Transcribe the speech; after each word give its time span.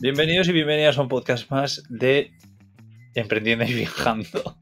Bienvenidos 0.00 0.48
y 0.48 0.52
bienvenidas 0.52 0.98
a 0.98 1.02
un 1.02 1.08
podcast 1.08 1.50
más 1.50 1.82
de 1.88 2.32
Emprendiendo 3.14 3.64
y 3.64 3.74
Viajando. 3.74 4.56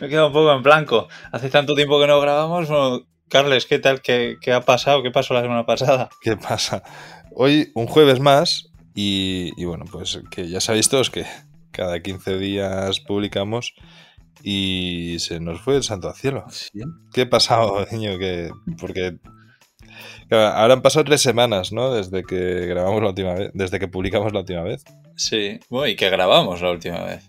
Me 0.00 0.06
he 0.06 0.10
quedado 0.10 0.28
un 0.28 0.32
poco 0.32 0.52
en 0.52 0.62
blanco. 0.62 1.08
Hace 1.32 1.50
tanto 1.50 1.74
tiempo 1.74 2.00
que 2.00 2.06
no 2.06 2.20
grabamos. 2.20 2.68
Bueno, 2.68 3.06
Carles, 3.28 3.66
¿qué 3.66 3.78
tal? 3.78 4.00
¿Qué, 4.02 4.36
¿Qué, 4.40 4.52
ha 4.52 4.60
pasado? 4.60 5.02
¿Qué 5.02 5.10
pasó 5.10 5.34
la 5.34 5.42
semana 5.42 5.66
pasada? 5.66 6.08
¿Qué 6.20 6.36
pasa? 6.36 6.82
Hoy 7.34 7.72
un 7.74 7.86
jueves 7.86 8.20
más 8.20 8.70
y, 8.94 9.50
y 9.56 9.64
bueno, 9.64 9.84
pues 9.90 10.20
que 10.30 10.48
ya 10.48 10.60
sabéis 10.60 10.88
todos 10.88 11.10
que 11.10 11.26
cada 11.70 12.00
15 12.00 12.38
días 12.38 13.00
publicamos 13.00 13.74
y 14.42 15.16
se 15.18 15.40
nos 15.40 15.60
fue 15.60 15.76
el 15.76 15.82
santo 15.82 16.08
al 16.08 16.14
cielo. 16.14 16.44
¿Sí? 16.50 16.80
¿Qué 17.12 17.22
ha 17.22 17.30
pasado, 17.30 17.86
niño? 17.90 18.18
Que, 18.18 18.50
porque 18.80 19.18
claro, 20.28 20.56
ahora 20.56 20.74
han 20.74 20.82
pasado 20.82 21.04
tres 21.04 21.20
semanas, 21.22 21.72
¿no? 21.72 21.92
Desde 21.94 22.22
que 22.24 22.66
grabamos 22.66 23.02
la 23.02 23.08
última 23.08 23.34
vez, 23.34 23.50
desde 23.54 23.78
que 23.78 23.88
publicamos 23.88 24.32
la 24.32 24.40
última 24.40 24.62
vez. 24.62 24.84
Sí, 25.16 25.58
bueno, 25.68 25.88
y 25.88 25.96
que 25.96 26.10
grabamos 26.10 26.60
la 26.62 26.70
última 26.70 27.02
vez. 27.04 27.28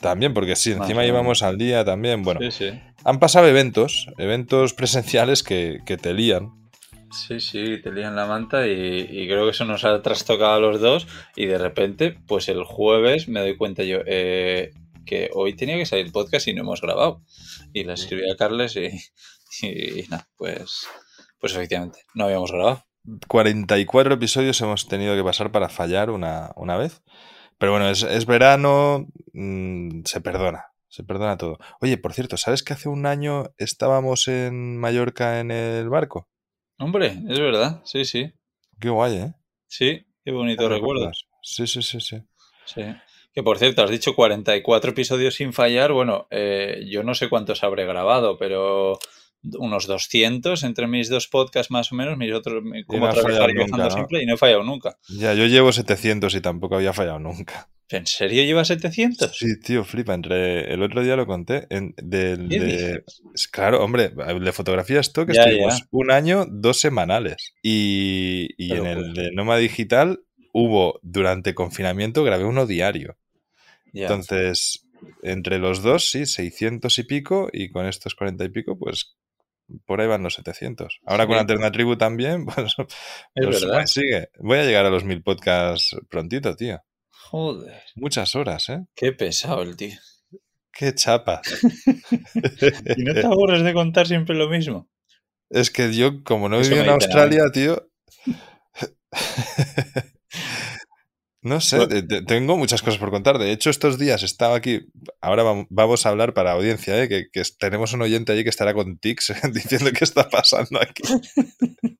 También, 0.00 0.32
porque 0.32 0.56
sí, 0.56 0.70
Más 0.70 0.80
encima 0.88 1.04
llevamos 1.04 1.42
al 1.42 1.58
día 1.58 1.84
también. 1.84 2.22
Bueno, 2.22 2.40
Sí, 2.40 2.50
sí. 2.50 2.80
han 3.04 3.18
pasado 3.18 3.46
eventos, 3.48 4.06
eventos 4.18 4.72
presenciales 4.72 5.42
que, 5.42 5.80
que 5.84 5.96
te 5.98 6.14
lían. 6.14 6.50
Sí, 7.12 7.40
sí, 7.40 7.82
te 7.82 7.90
lían 7.92 8.14
la 8.16 8.24
manta 8.26 8.66
y, 8.68 8.72
y 9.10 9.26
creo 9.26 9.44
que 9.44 9.50
eso 9.50 9.64
nos 9.64 9.84
ha 9.84 10.00
trastocado 10.00 10.54
a 10.54 10.60
los 10.60 10.80
dos 10.80 11.06
y 11.36 11.46
de 11.46 11.58
repente, 11.58 12.16
pues 12.26 12.48
el 12.48 12.62
jueves 12.62 13.28
me 13.28 13.40
doy 13.40 13.56
cuenta 13.56 13.82
yo 13.82 13.98
eh, 14.06 14.70
que 15.04 15.28
hoy 15.34 15.54
tenía 15.56 15.76
que 15.76 15.86
salir 15.86 16.12
podcast 16.12 16.46
y 16.46 16.54
no 16.54 16.62
hemos 16.62 16.80
grabado. 16.80 17.20
Y 17.72 17.82
le 17.84 17.94
escribí 17.94 18.30
a 18.30 18.36
Carles 18.36 18.76
y, 18.76 18.86
y, 19.66 20.06
nada, 20.08 20.28
pues, 20.36 20.86
pues 21.40 21.54
efectivamente, 21.54 22.00
no 22.14 22.24
habíamos 22.24 22.52
grabado. 22.52 22.84
44 23.28 24.14
episodios 24.14 24.60
hemos 24.60 24.86
tenido 24.86 25.16
que 25.16 25.24
pasar 25.24 25.50
para 25.50 25.68
fallar 25.68 26.10
una, 26.10 26.52
una 26.56 26.76
vez. 26.76 27.02
Pero 27.58 27.72
bueno, 27.72 27.88
es, 27.88 28.02
es 28.02 28.26
verano, 28.26 29.06
mm, 29.32 30.02
se 30.04 30.20
perdona, 30.20 30.66
se 30.88 31.04
perdona 31.04 31.36
todo. 31.36 31.58
Oye, 31.80 31.98
por 31.98 32.14
cierto, 32.14 32.36
¿sabes 32.36 32.62
que 32.62 32.72
hace 32.72 32.88
un 32.88 33.06
año 33.06 33.52
estábamos 33.58 34.28
en 34.28 34.78
Mallorca 34.78 35.40
en 35.40 35.50
el 35.50 35.88
barco? 35.88 36.28
Hombre, 36.78 37.18
es 37.28 37.38
verdad, 37.38 37.82
sí, 37.84 38.04
sí. 38.04 38.32
Qué 38.80 38.88
guay, 38.88 39.16
¿eh? 39.16 39.34
Sí, 39.66 40.06
qué 40.24 40.32
bonito 40.32 40.68
recuerdo. 40.68 41.10
Sí, 41.42 41.66
sí, 41.66 41.82
sí, 41.82 42.00
sí. 42.00 42.22
Sí. 42.64 42.82
Que 43.32 43.42
por 43.42 43.58
cierto, 43.58 43.82
has 43.82 43.90
dicho 43.90 44.14
44 44.14 44.90
episodios 44.90 45.34
sin 45.34 45.52
fallar. 45.52 45.92
Bueno, 45.92 46.26
eh, 46.30 46.84
yo 46.88 47.04
no 47.04 47.14
sé 47.14 47.28
cuántos 47.28 47.62
habré 47.62 47.84
grabado, 47.86 48.38
pero 48.38 48.98
unos 49.42 49.86
200 49.86 50.62
entre 50.64 50.86
mis 50.86 51.08
dos 51.08 51.28
podcasts 51.28 51.70
más 51.70 51.92
o 51.92 51.94
menos, 51.94 52.16
mis 52.16 52.32
otros, 52.32 52.62
no 52.62 53.06
has 53.06 53.14
trabajar 53.14 53.54
nunca, 53.54 53.76
¿no? 53.76 53.90
simple, 53.90 54.22
y 54.22 54.26
no 54.26 54.34
he 54.34 54.36
fallado 54.36 54.62
nunca. 54.64 54.96
Ya, 55.08 55.34
yo 55.34 55.46
llevo 55.46 55.72
700 55.72 56.34
y 56.34 56.40
tampoco 56.40 56.76
había 56.76 56.92
fallado 56.92 57.18
nunca. 57.18 57.68
¿En 57.90 58.06
serio 58.06 58.44
llevas 58.44 58.68
700? 58.68 59.36
Sí, 59.36 59.58
tío, 59.58 59.84
flipa. 59.84 60.14
Entre 60.14 60.72
el 60.72 60.80
otro 60.82 61.02
día 61.02 61.16
lo 61.16 61.26
conté. 61.26 61.66
En, 61.70 61.92
del, 61.96 63.02
Claro, 63.50 63.82
hombre, 63.82 64.10
de 64.10 64.52
fotografía 64.52 65.00
stock 65.00 65.32
Ya, 65.32 65.42
estuvimos 65.42 65.80
ya. 65.80 65.86
un 65.90 66.12
año, 66.12 66.46
dos 66.48 66.78
semanales. 66.78 67.54
Y, 67.62 68.48
y 68.56 68.72
en 68.74 68.86
el 68.86 69.12
de 69.14 69.32
Noma 69.32 69.56
Digital 69.56 70.20
hubo, 70.52 71.00
durante 71.02 71.54
confinamiento, 71.54 72.22
grabé 72.22 72.44
uno 72.44 72.64
diario. 72.66 73.16
Ya. 73.92 74.02
Entonces, 74.02 74.86
entre 75.24 75.58
los 75.58 75.82
dos, 75.82 76.08
sí, 76.10 76.26
600 76.26 76.96
y 76.96 77.02
pico. 77.02 77.48
Y 77.52 77.70
con 77.70 77.86
estos 77.86 78.14
40 78.14 78.44
y 78.44 78.48
pico, 78.50 78.78
pues 78.78 79.16
por 79.86 80.00
ahí 80.00 80.06
van 80.06 80.22
los 80.22 80.34
700. 80.34 81.00
Ahora 81.06 81.26
con 81.26 81.36
Sí. 81.36 81.40
Alterna 81.40 81.70
Tribu 81.72 81.96
también, 81.96 82.44
pues, 82.46 82.74
es 82.78 82.86
pues 83.34 83.64
verdad. 83.64 83.86
sigue. 83.86 84.28
Voy 84.38 84.58
a 84.58 84.64
llegar 84.64 84.86
a 84.86 84.90
los 84.90 85.04
mil 85.04 85.22
podcasts 85.22 85.96
prontito, 86.08 86.54
tío. 86.56 86.78
Joder, 87.30 87.82
Muchas 87.96 88.34
horas, 88.34 88.68
¿eh? 88.70 88.80
qué 88.94 89.12
pesado 89.12 89.62
el 89.62 89.76
tío. 89.76 89.96
Qué 90.72 90.94
chapa. 90.94 91.42
¿Y 92.96 93.02
no 93.02 93.14
te 93.14 93.26
aburres 93.26 93.62
de 93.62 93.74
contar 93.74 94.06
siempre 94.06 94.34
lo 94.36 94.48
mismo? 94.48 94.88
Es 95.50 95.70
que 95.70 95.92
yo, 95.92 96.22
como 96.24 96.48
no 96.48 96.60
Eso 96.60 96.70
viví 96.70 96.82
en 96.82 96.90
Australia, 96.90 97.44
tío. 97.52 97.90
No 101.42 101.60
sé, 101.60 101.76
Bueno. 101.78 101.88
te- 101.94 102.02
te- 102.02 102.22
tengo 102.22 102.56
muchas 102.58 102.82
cosas 102.82 102.98
por 103.00 103.10
contar. 103.10 103.38
De 103.38 103.50
hecho, 103.50 103.70
estos 103.70 103.98
días 103.98 104.22
estaba 104.22 104.56
aquí. 104.56 104.82
Ahora 105.22 105.42
vam- 105.42 105.66
vamos 105.70 106.04
a 106.04 106.10
hablar 106.10 106.34
para 106.34 106.52
audiencia, 106.52 107.02
¿eh? 107.02 107.08
que, 107.08 107.28
que 107.32 107.42
tenemos 107.58 107.92
un 107.94 108.02
oyente 108.02 108.32
allí 108.32 108.44
que 108.44 108.50
estará 108.50 108.74
con 108.74 108.98
tics 108.98 109.32
diciendo 109.54 109.90
qué 109.92 110.04
está 110.04 110.28
pasando 110.28 110.80
aquí. 110.80 111.02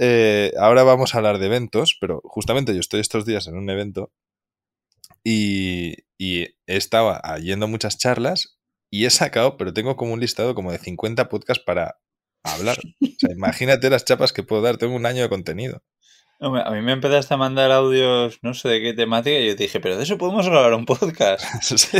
Eh, 0.00 0.52
ahora 0.58 0.82
vamos 0.84 1.14
a 1.14 1.18
hablar 1.18 1.38
de 1.38 1.46
eventos, 1.46 1.96
pero 2.00 2.20
justamente 2.24 2.72
yo 2.74 2.80
estoy 2.80 3.00
estos 3.00 3.24
días 3.26 3.46
en 3.48 3.56
un 3.56 3.68
evento 3.70 4.12
y, 5.24 5.94
y 6.18 6.46
estaba 6.66 7.20
yendo 7.38 7.66
a 7.66 7.68
muchas 7.68 7.98
charlas 7.98 8.58
y 8.90 9.04
he 9.06 9.10
sacado, 9.10 9.56
pero 9.56 9.72
tengo 9.72 9.96
como 9.96 10.12
un 10.14 10.20
listado 10.20 10.54
como 10.54 10.72
de 10.72 10.78
50 10.78 11.28
podcasts 11.28 11.62
para 11.64 11.98
hablar. 12.44 12.78
O 13.00 13.06
sea, 13.18 13.30
imagínate 13.34 13.90
las 13.90 14.04
chapas 14.04 14.32
que 14.32 14.42
puedo 14.42 14.62
dar. 14.62 14.76
Tengo 14.76 14.94
un 14.96 15.06
año 15.06 15.22
de 15.22 15.28
contenido. 15.28 15.82
Hombre, 16.40 16.62
a 16.64 16.70
mí 16.70 16.80
me 16.82 16.92
empezaste 16.92 17.34
a 17.34 17.36
mandar 17.36 17.72
audios, 17.72 18.38
no 18.42 18.54
sé 18.54 18.68
de 18.68 18.80
qué 18.80 18.92
temática, 18.94 19.36
y 19.36 19.48
yo 19.48 19.54
dije, 19.56 19.80
pero 19.80 19.96
de 19.96 20.04
eso 20.04 20.18
podemos 20.18 20.48
grabar 20.48 20.72
un 20.74 20.84
podcast. 20.86 21.44
Sí. 21.62 21.98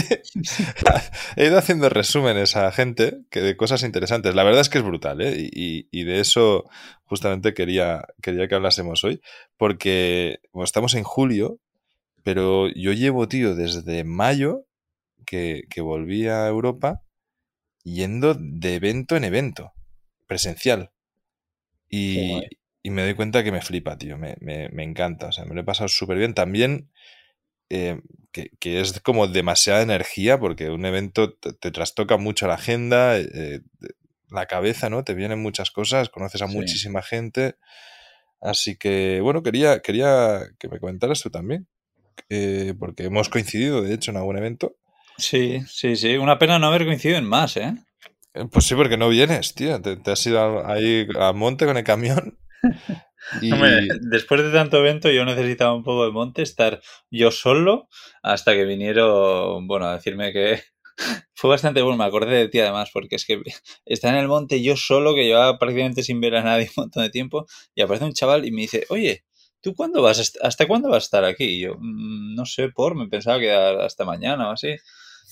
He 1.37 1.47
ido 1.47 1.59
haciendo 1.59 1.89
resúmenes 1.89 2.55
a 2.55 2.71
gente 2.71 3.19
que 3.31 3.41
de 3.41 3.57
cosas 3.57 3.83
interesantes. 3.83 4.37
La 4.37 4.45
verdad 4.45 4.61
es 4.61 4.69
que 4.69 4.79
es 4.79 4.85
brutal, 4.85 5.21
¿eh? 5.23 5.35
Y, 5.53 5.89
y- 5.91 6.05
de 6.05 6.21
eso 6.21 6.65
justamente 7.05 7.53
quería, 7.53 8.05
quería 8.23 8.47
que 8.47 8.55
hablásemos 8.55 9.03
hoy, 9.03 9.21
porque 9.57 10.39
bueno, 10.53 10.65
estamos 10.65 10.95
en 10.95 11.03
julio, 11.03 11.59
pero 12.23 12.69
yo 12.75 12.93
llevo, 12.93 13.27
tío, 13.27 13.57
desde 13.57 14.05
mayo 14.05 14.67
que, 15.27 15.63
que 15.69 15.81
volví 15.81 16.29
a 16.29 16.47
Europa 16.47 17.03
yendo 17.83 18.35
de 18.39 18.77
evento 18.77 19.17
en 19.17 19.25
evento, 19.25 19.73
presencial. 20.29 20.93
Y. 21.89 22.43
y 22.83 22.91
me 22.91 23.03
doy 23.03 23.15
cuenta 23.15 23.43
que 23.45 23.53
me 23.53 23.61
flipa, 23.63 23.99
tío, 23.99 24.17
me, 24.19 24.37
me- 24.41 24.69
me 24.71 24.83
encanta, 24.85 25.27
o 25.29 25.33
sea, 25.33 25.45
me 25.45 25.55
lo 25.55 25.61
he 25.61 25.65
pasado 25.65 25.89
súper 25.89 26.19
bien. 26.19 26.35
También 26.35 26.91
eh, 27.71 28.01
que, 28.33 28.51
que 28.61 28.81
es 28.81 29.01
como 29.01 29.27
demasiada 29.27 29.83
energía 29.83 30.39
porque 30.39 30.71
un 30.71 30.85
evento 30.87 31.35
te, 31.35 31.53
te 31.53 31.71
trastoca 31.71 32.17
mucho 32.17 32.47
la 32.47 32.55
agenda, 32.55 33.19
eh, 33.19 33.61
la 34.31 34.47
cabeza, 34.47 34.89
¿no? 34.91 35.05
Te 35.05 35.15
vienen 35.15 35.41
muchas 35.43 35.71
cosas, 35.71 36.09
conoces 36.09 36.43
a 36.43 36.47
Sí. 36.49 36.55
muchísima 36.57 37.03
gente. 37.03 37.57
Así 38.41 38.77
que, 38.77 39.21
bueno, 39.23 39.43
quería, 39.43 39.81
quería 39.81 40.43
que 40.59 40.69
me 40.69 40.79
comentaras 40.79 41.21
tú 41.21 41.31
también, 41.31 41.67
eh, 42.29 42.75
porque 42.79 43.05
hemos 43.05 43.29
coincidido, 43.29 43.83
de 43.83 43.95
hecho, 43.95 44.13
en 44.13 44.19
algún 44.19 44.39
evento. 44.39 44.77
Sí, 45.17 45.61
sí, 45.67 45.97
sí. 45.97 46.17
Una 46.17 46.39
pena 46.39 46.59
no 46.61 46.69
haber 46.69 46.85
coincidido 46.85 47.19
en 47.19 47.25
más, 47.27 47.57
¿eh? 47.57 47.75
Eh, 48.35 48.45
Pues 48.53 48.67
sí, 48.67 48.75
porque 48.77 48.97
no 48.97 49.09
vienes, 49.09 49.55
tío. 49.55 49.81
Te, 49.83 49.97
te 49.97 50.11
has 50.13 50.25
ido 50.27 50.65
ahí 50.67 51.09
a 51.19 51.33
monte 51.33 51.67
con 51.67 51.77
el 51.77 51.85
camión. 51.85 52.39
Y... 53.43 53.53
Hombre, 53.53 53.89
después 54.03 54.43
de 54.43 54.51
tanto 54.53 54.79
evento 54.79 55.11
yo 55.11 55.25
necesitaba 55.25 55.75
un 55.75 55.85
poco 55.85 56.05
de 56.07 56.13
monte, 56.13 56.43
estar 56.43 56.81
yo 57.11 57.31
solo 57.31 57.89
hasta 58.23 58.55
que 58.55 58.65
vinieron, 58.65 59.67
bueno, 59.67 59.87
a 59.87 59.95
decirme 59.97 60.33
que 60.33 60.63
fue 61.35 61.51
bastante 61.51 61.83
bueno, 61.83 61.99
me 61.99 62.05
acordé 62.05 62.37
de 62.37 62.49
ti 62.49 62.61
además, 62.61 62.91
porque 62.93 63.17
es 63.17 63.27
que 63.27 63.43
está 63.87 64.11
en 64.11 64.17
el 64.17 64.29
monte 64.29 64.63
yo 64.63 64.77
solo, 64.77 65.15
que 65.15 65.25
llevaba 65.27 65.59
prácticamente 65.59 66.03
sin 66.03 66.21
ver 66.21 66.37
a 66.37 66.43
nadie 66.43 66.67
un 66.77 66.85
montón 66.85 67.03
de 67.05 67.11
tiempo, 67.11 67.47
y 67.75 67.83
aparece 67.83 68.07
un 68.07 68.15
chaval 68.15 68.47
y 68.47 68.53
me 68.53 68.63
dice, 68.63 68.87
oye, 68.91 69.25
¿tú 69.61 69.75
cuándo 69.75 70.03
vas, 70.03 70.33
hasta 70.43 70.67
cuándo 70.69 70.89
vas 70.91 71.05
a 71.05 71.07
estar 71.07 71.25
aquí? 71.25 71.45
Y 71.45 71.61
yo, 71.61 71.75
"Mm, 71.79 72.35
no 72.37 72.47
sé, 72.47 72.71
por, 72.71 72.95
me 72.97 73.09
pensaba 73.09 73.41
que 73.41 73.53
hasta 73.53 74.05
mañana 74.05 74.49
o 74.51 74.53
así. 74.53 74.69
Me 74.69 74.77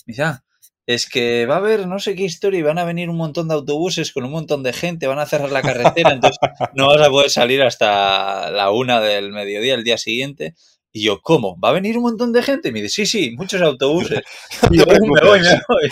dice, 0.06 0.22
ah, 0.24 0.44
es 0.86 1.08
que 1.08 1.46
va 1.46 1.56
a 1.56 1.58
haber 1.58 1.86
no 1.88 1.98
sé 1.98 2.14
qué 2.14 2.24
historia 2.24 2.60
y 2.60 2.62
van 2.62 2.78
a 2.78 2.84
venir 2.84 3.10
un 3.10 3.16
montón 3.16 3.48
de 3.48 3.54
autobuses 3.54 4.12
con 4.12 4.24
un 4.24 4.30
montón 4.32 4.62
de 4.62 4.72
gente, 4.72 5.06
van 5.06 5.18
a 5.18 5.26
cerrar 5.26 5.50
la 5.50 5.62
carretera, 5.62 6.12
entonces 6.12 6.38
no 6.74 6.88
vas 6.88 7.00
a 7.06 7.10
poder 7.10 7.30
salir 7.30 7.62
hasta 7.62 8.50
la 8.50 8.70
una 8.70 9.00
del 9.00 9.32
mediodía 9.32 9.74
el 9.74 9.84
día 9.84 9.98
siguiente. 9.98 10.54
Y 10.92 11.02
yo, 11.04 11.20
¿cómo? 11.20 11.58
¿Va 11.60 11.70
a 11.70 11.72
venir 11.72 11.98
un 11.98 12.04
montón 12.04 12.32
de 12.32 12.42
gente? 12.42 12.70
Y 12.70 12.72
me 12.72 12.80
dice, 12.80 13.04
sí, 13.04 13.06
sí, 13.06 13.36
muchos 13.36 13.60
autobuses. 13.60 14.22
Y 14.70 14.78
yo, 14.78 14.86
te 14.86 14.94
"Uh, 14.98 15.06
me 15.12 15.20
voy, 15.20 15.40
me 15.40 15.60
voy. 15.68 15.90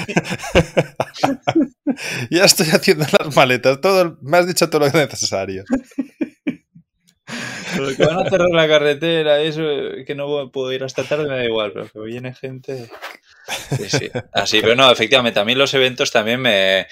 ya 2.31 2.45
estoy 2.45 2.67
haciendo 2.69 3.07
las 3.19 3.35
maletas. 3.37 3.81
Todo, 3.81 4.19
me 4.23 4.39
has 4.39 4.47
dicho 4.47 4.69
todo 4.71 4.87
lo 4.87 4.93
necesario. 4.93 5.65
Porque 7.77 8.05
van 8.05 8.27
a 8.27 8.31
cerrar 8.31 8.51
la 8.51 8.69
carretera, 8.69 9.41
eso, 9.41 9.63
que 10.07 10.15
no 10.15 10.51
puedo 10.53 10.73
ir 10.73 10.85
hasta 10.85 11.05
tarde, 11.05 11.29
me 11.29 11.37
da 11.37 11.45
igual, 11.45 11.73
pero 11.73 11.89
que 11.91 11.99
viene 12.01 12.35
gente. 12.35 12.89
Sí, 13.77 13.91
sí. 13.91 14.11
Así, 14.33 14.61
pero 14.61 14.75
no, 14.75 14.91
efectivamente, 14.91 15.41
a 15.41 15.45
mí 15.45 15.55
los 15.55 15.75
eventos 15.75 16.11
también 16.11 16.41
me, 16.41 16.87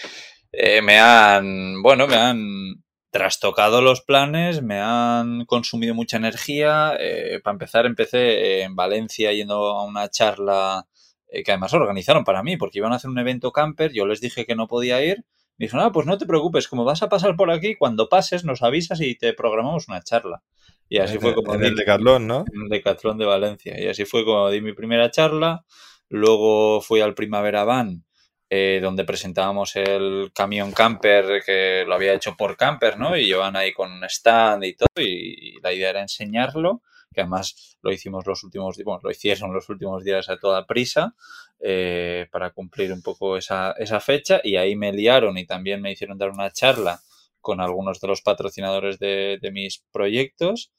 eh, 0.52 0.82
me 0.82 0.98
han, 0.98 1.82
bueno, 1.82 2.06
me 2.06 2.16
han 2.16 2.82
trastocado 3.10 3.82
los 3.82 4.00
planes, 4.00 4.62
me 4.62 4.80
han 4.80 5.44
consumido 5.44 5.94
mucha 5.94 6.16
energía. 6.16 6.96
Eh, 6.98 7.40
para 7.42 7.54
empezar, 7.54 7.86
empecé 7.86 8.62
en 8.62 8.74
Valencia 8.74 9.32
yendo 9.32 9.54
a 9.54 9.84
una 9.84 10.08
charla 10.08 10.86
eh, 11.28 11.42
que 11.42 11.52
además 11.52 11.74
organizaron 11.74 12.24
para 12.24 12.42
mí, 12.42 12.56
porque 12.56 12.78
iban 12.78 12.92
a 12.92 12.96
hacer 12.96 13.10
un 13.10 13.18
evento 13.18 13.52
camper, 13.52 13.92
yo 13.92 14.06
les 14.06 14.20
dije 14.20 14.46
que 14.46 14.56
no 14.56 14.66
podía 14.66 15.02
ir. 15.04 15.24
Me 15.58 15.66
dijo, 15.66 15.76
no, 15.76 15.92
pues 15.92 16.06
no 16.06 16.16
te 16.16 16.26
preocupes, 16.26 16.66
como 16.66 16.84
vas 16.84 17.02
a 17.02 17.08
pasar 17.08 17.36
por 17.36 17.50
aquí, 17.50 17.76
cuando 17.76 18.08
pases 18.08 18.44
nos 18.44 18.62
avisas 18.62 19.00
y 19.00 19.14
te 19.14 19.34
programamos 19.34 19.86
una 19.88 20.02
charla. 20.02 20.42
Y 20.88 20.98
así 20.98 21.18
fue 21.18 21.34
como... 21.34 21.54
En 21.54 21.64
el 21.64 21.76
Decathlon, 21.76 22.26
¿no? 22.26 22.44
En 22.52 22.62
el 22.62 22.68
Decathlon 22.68 23.18
de 23.18 23.26
Valencia. 23.26 23.80
Y 23.80 23.88
así 23.88 24.04
fue 24.04 24.24
como 24.24 24.50
di 24.50 24.60
mi 24.60 24.72
primera 24.72 25.10
charla. 25.10 25.64
Luego 26.12 26.82
fui 26.82 27.00
al 27.00 27.14
Primavera 27.14 27.64
Van, 27.64 28.04
eh, 28.50 28.80
donde 28.82 29.04
presentábamos 29.04 29.76
el 29.76 30.30
camión 30.34 30.72
camper 30.72 31.42
que 31.42 31.84
lo 31.86 31.94
había 31.94 32.12
hecho 32.12 32.36
por 32.36 32.58
camper, 32.58 32.98
¿no? 32.98 33.16
Y 33.16 33.24
llevan 33.24 33.56
ahí 33.56 33.72
con 33.72 33.90
un 33.90 34.04
stand 34.04 34.62
y 34.64 34.74
todo. 34.74 34.88
Y, 34.96 35.58
la 35.62 35.72
idea 35.72 35.88
era 35.88 36.02
enseñarlo 36.02 36.82
que 37.14 37.22
además 37.22 37.78
lo 37.82 37.92
hicimos 37.92 38.26
los 38.26 38.44
últimos 38.44 38.76
bueno, 38.84 39.00
lo 39.02 39.10
hicieron 39.10 39.54
los 39.54 39.68
últimos 39.70 40.04
días 40.04 40.28
a 40.28 40.38
toda 40.38 40.66
prisa 40.66 41.14
eh, 41.60 42.26
para 42.30 42.50
cumplir 42.50 42.92
un 42.92 43.02
poco 43.02 43.36
esa, 43.38 43.72
esa 43.78 44.00
fecha 44.00 44.40
y 44.44 44.56
ahí 44.56 44.76
me 44.76 44.92
liaron 44.92 45.36
y 45.38 45.46
también 45.46 45.80
me 45.82 45.92
hicieron 45.92 46.18
dar 46.18 46.30
una 46.30 46.50
charla 46.50 47.00
con 47.40 47.60
algunos 47.60 48.00
de 48.00 48.08
los 48.08 48.22
patrocinadores 48.22 48.98
de, 48.98 49.38
de 49.40 49.50
mis 49.50 49.84
proyectos 49.92 50.72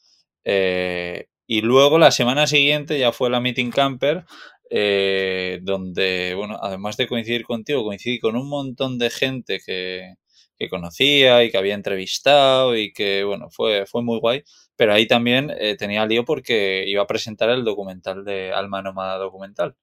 eh, 0.44 1.28
y 1.46 1.62
luego 1.62 2.00
la 2.00 2.12
semana 2.12 2.48
siguiente 2.48 2.98
ya 2.98 3.12
fue 3.12 3.30
la 3.30 3.42
Meeting 3.42 3.72
Camper, 3.72 4.26
eh, 4.76 5.60
donde, 5.62 6.34
bueno, 6.36 6.58
además 6.60 6.98
de 6.98 7.08
coincidir 7.08 7.44
contigo, 7.44 7.84
coincidí 7.84 8.20
con 8.20 8.36
un 8.36 8.50
montón 8.50 8.98
de 8.98 9.12
gente 9.12 9.60
que, 9.64 10.16
que, 10.58 10.68
conocía 10.68 11.44
y 11.44 11.52
que 11.52 11.60
había 11.60 11.76
entrevistado 11.76 12.76
y 12.76 12.92
que, 12.92 13.24
bueno, 13.24 13.50
fue, 13.52 13.86
fue 13.86 14.02
muy 14.02 14.20
guay. 14.20 14.44
Pero 14.76 14.94
ahí 14.94 15.06
también 15.08 15.52
eh, 15.60 15.76
tenía 15.78 16.08
lío 16.08 16.26
porque 16.26 16.86
iba 16.88 17.04
a 17.04 17.08
presentar 17.08 17.52
el 17.52 17.64
documental 17.64 18.26
de 18.26 18.52
Alma 18.52 18.82
Nómada 18.82 19.20
Documental. 19.20 19.76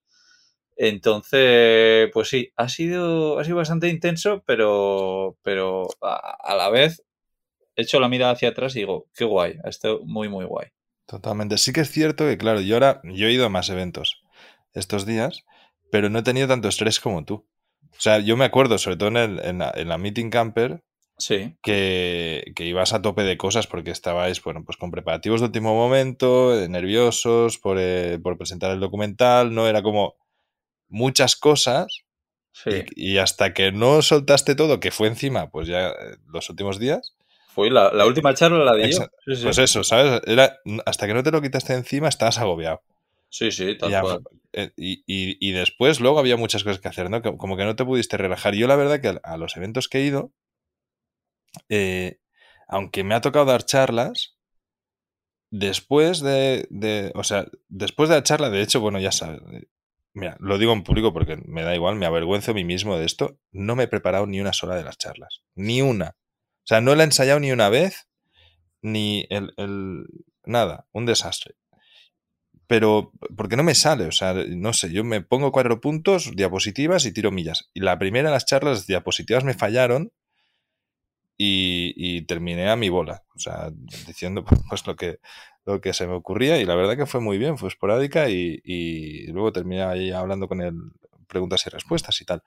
Entonces, 0.77 2.11
pues 2.13 2.29
sí, 2.29 2.53
ha 2.57 2.69
sido, 2.69 3.39
ha 3.39 3.45
sido 3.45 3.59
bastante 3.59 3.89
intenso, 3.89 4.43
pero, 4.45 5.39
pero 5.43 5.87
a, 6.01 6.55
la 6.57 6.69
vez 6.71 7.05
hecho 7.77 8.01
la 8.01 8.09
mirada 8.09 8.33
hacia 8.33 8.49
atrás 8.49 8.75
y 8.75 8.81
digo, 8.81 9.07
qué 9.15 9.25
guay, 9.25 9.57
ha 9.65 9.69
estado 9.69 10.01
muy, 10.05 10.29
muy 10.29 10.47
guay. 10.47 10.67
Totalmente. 11.07 11.59
Sí 11.59 11.73
que 11.73 11.83
es 11.83 11.91
cierto 11.93 12.27
que, 12.27 12.39
claro, 12.39 12.59
ahora, 12.73 13.01
yo 13.05 13.29
he 13.29 13.33
ido 13.33 13.47
a 13.47 13.51
más 13.51 13.69
eventos 13.69 14.20
estos 14.75 15.07
días, 15.07 15.45
pero 15.91 16.09
no 16.09 16.21
he 16.21 16.23
tenido 16.23 16.49
tanto 16.49 16.69
estrés 16.69 17.01
como 17.01 17.25
tú. 17.25 17.47
O 17.93 18.01
sea, 18.01 18.19
yo 18.19 18.37
me 18.37 18.45
acuerdo, 18.45 18.79
sobre 18.79 18.97
todo 18.97 19.09
en, 19.09 19.59
la, 19.59 19.99
Meeting 19.99 20.31
Camper, 20.31 20.83
sí. 21.19 21.57
que, 21.63 22.53
que, 22.55 22.65
ibas 22.65 22.93
a 22.93 23.03
tope 23.03 23.23
de 23.23 23.37
cosas 23.37 23.67
porque 23.67 23.91
estabais, 23.91 24.43
bueno, 24.43 24.65
pues 24.65 24.77
con 24.77 24.91
preparativos 24.91 25.41
de 25.41 25.47
último 25.47 25.75
momento, 25.75 26.59
eh, 26.59 26.69
nerviosos 26.69 27.59
por, 27.59 27.79
eh, 27.79 28.19
por 28.23 28.39
presentar 28.39 28.71
el 28.71 28.81
documental, 28.81 29.55
¿no? 29.55 29.67
Era 29.67 29.83
como 29.83 30.15
muchas 30.89 31.37
cosas. 31.37 32.05
Sí. 32.53 32.71
Y, 32.97 33.13
y, 33.13 33.19
hasta 33.19 33.53
que 33.55 33.73
no 33.73 34.03
soltaste 34.03 34.55
todo, 34.55 34.81
que 34.81 34.91
fue 34.91 35.09
encima, 35.09 35.51
pues 35.51 35.69
ya 35.69 35.89
eh, 35.89 36.17
los 36.33 36.51
últimos 36.51 36.79
días, 36.79 37.15
fue 37.53 37.69
la, 37.69 37.93
la 37.93 38.07
última 38.07 38.33
charla 38.33 38.65
la 38.65 38.75
de 38.75 38.93
yo. 38.93 38.99
Sí, 39.27 39.37
sí. 39.37 39.43
Pues 39.43 39.59
eso, 39.59 39.83
¿sabes? 39.83 40.23
Era, 40.27 40.59
hasta 40.87 41.07
que 41.07 41.15
no 41.15 41.23
te 41.23 41.33
lo 41.33 41.43
quitaste 41.43 41.75
encima 41.75 42.09
estabas 42.09 42.39
agobiado. 42.39 42.83
Sí, 43.29 43.51
sí, 43.51 43.77
tal 43.77 43.91
ya, 43.91 44.03
cual. 44.03 44.23
Eh, 44.53 44.73
Y, 44.77 45.03
y, 45.07 45.53
después 45.53 46.01
luego 46.01 46.19
había 46.19 46.37
muchas 46.37 46.65
cosas 46.65 46.81
que 46.81 46.89
hacer, 46.89 47.11
¿no? 47.11 47.23
Como 47.23 47.57
que 47.57 47.65
no 47.65 47.77
te 47.77 47.85
pudiste 47.85 48.17
relajar. 48.17 48.55
Yo 48.55 48.67
la 48.67 48.77
verdad 48.77 49.01
que 49.01 49.19
a 49.23 49.37
los 49.37 49.57
eventos 49.57 49.89
que 49.89 49.99
he 49.99 50.05
ido, 50.05 50.33
eh, 51.69 52.19
aunque 52.69 53.05
me 53.05 53.15
ha 53.15 53.21
tocado 53.21 53.47
dar 53.47 53.65
charlas, 53.65 54.37
después 55.51 56.21
de, 56.21 56.67
de, 56.71 57.13
o 57.15 57.25
sea, 57.25 57.47
después 57.69 58.09
de 58.09 58.17
la 58.17 58.23
charla, 58.23 58.51
de 58.51 58.63
hecho, 58.63 58.81
bueno, 58.81 59.01
ya 59.01 59.13
sabes, 59.13 59.41
eh, 59.53 59.67
mira, 60.15 60.37
lo 60.41 60.59
digo 60.59 60.73
en 60.73 60.85
público 60.85 61.13
porque 61.13 61.37
me 61.45 61.63
da 61.63 61.75
igual, 61.75 61.97
me 61.97 62.07
avergüenzo 62.07 62.53
a 62.53 62.55
mí 62.55 62.65
mismo 62.65 62.97
de 62.97 63.07
esto, 63.07 63.39
no 63.53 63.77
me 63.77 63.85
he 63.85 63.89
preparado 63.89 64.27
ni 64.27 64.41
una 64.41 64.53
sola 64.53 64.77
de 64.77 64.85
las 64.85 64.99
charlas, 64.99 65.43
ni 65.55 65.83
una. 65.83 66.17
O 66.65 66.67
sea, 66.71 66.81
no 66.81 66.95
la 66.95 67.03
he 67.03 67.07
ensayado 67.07 67.41
ni 67.41 67.53
una 67.53 67.69
vez, 67.69 68.09
ni 68.83 69.27
el, 69.31 69.53
el, 69.57 70.07
nada, 70.45 70.87
un 70.93 71.07
desastre. 71.07 71.57
Pero, 72.71 73.11
porque 73.37 73.57
no 73.57 73.65
me 73.65 73.75
sale, 73.75 74.05
o 74.05 74.13
sea, 74.13 74.33
no 74.33 74.73
sé, 74.73 74.93
yo 74.93 75.03
me 75.03 75.23
pongo 75.23 75.51
cuatro 75.51 75.81
puntos, 75.81 76.37
diapositivas 76.37 77.05
y 77.05 77.13
tiro 77.13 77.33
millas. 77.33 77.69
Y 77.75 77.81
la 77.81 77.99
primera 77.99 78.29
de 78.29 78.35
las 78.35 78.47
charlas, 78.47 78.79
las 78.79 78.87
diapositivas 78.87 79.43
me 79.43 79.55
fallaron 79.55 80.13
y, 81.37 81.93
y, 81.97 82.23
terminé 82.27 82.71
a 82.71 82.77
mi 82.77 82.89
bola, 82.89 83.25
o 83.35 83.41
sea, 83.41 83.73
diciendo 84.07 84.45
pues 84.71 84.87
lo 84.87 84.95
que, 84.95 85.19
lo 85.67 85.81
que 85.81 85.93
se 85.93 86.07
me 86.07 86.13
ocurría 86.13 86.59
y 86.59 86.65
la 86.65 86.77
verdad 86.77 86.97
que 86.97 87.07
fue 87.07 87.19
muy 87.19 87.39
bien, 87.39 87.59
fue 87.59 87.71
esporádica 87.71 88.31
y, 88.31 88.61
y 88.63 89.27
luego 89.33 89.51
terminé 89.51 89.83
ahí 89.83 90.13
hablando 90.13 90.47
con 90.47 90.61
él, 90.63 90.75
preguntas 91.27 91.67
y 91.67 91.71
respuestas 91.71 92.21
y 92.21 92.25
tal. 92.25 92.45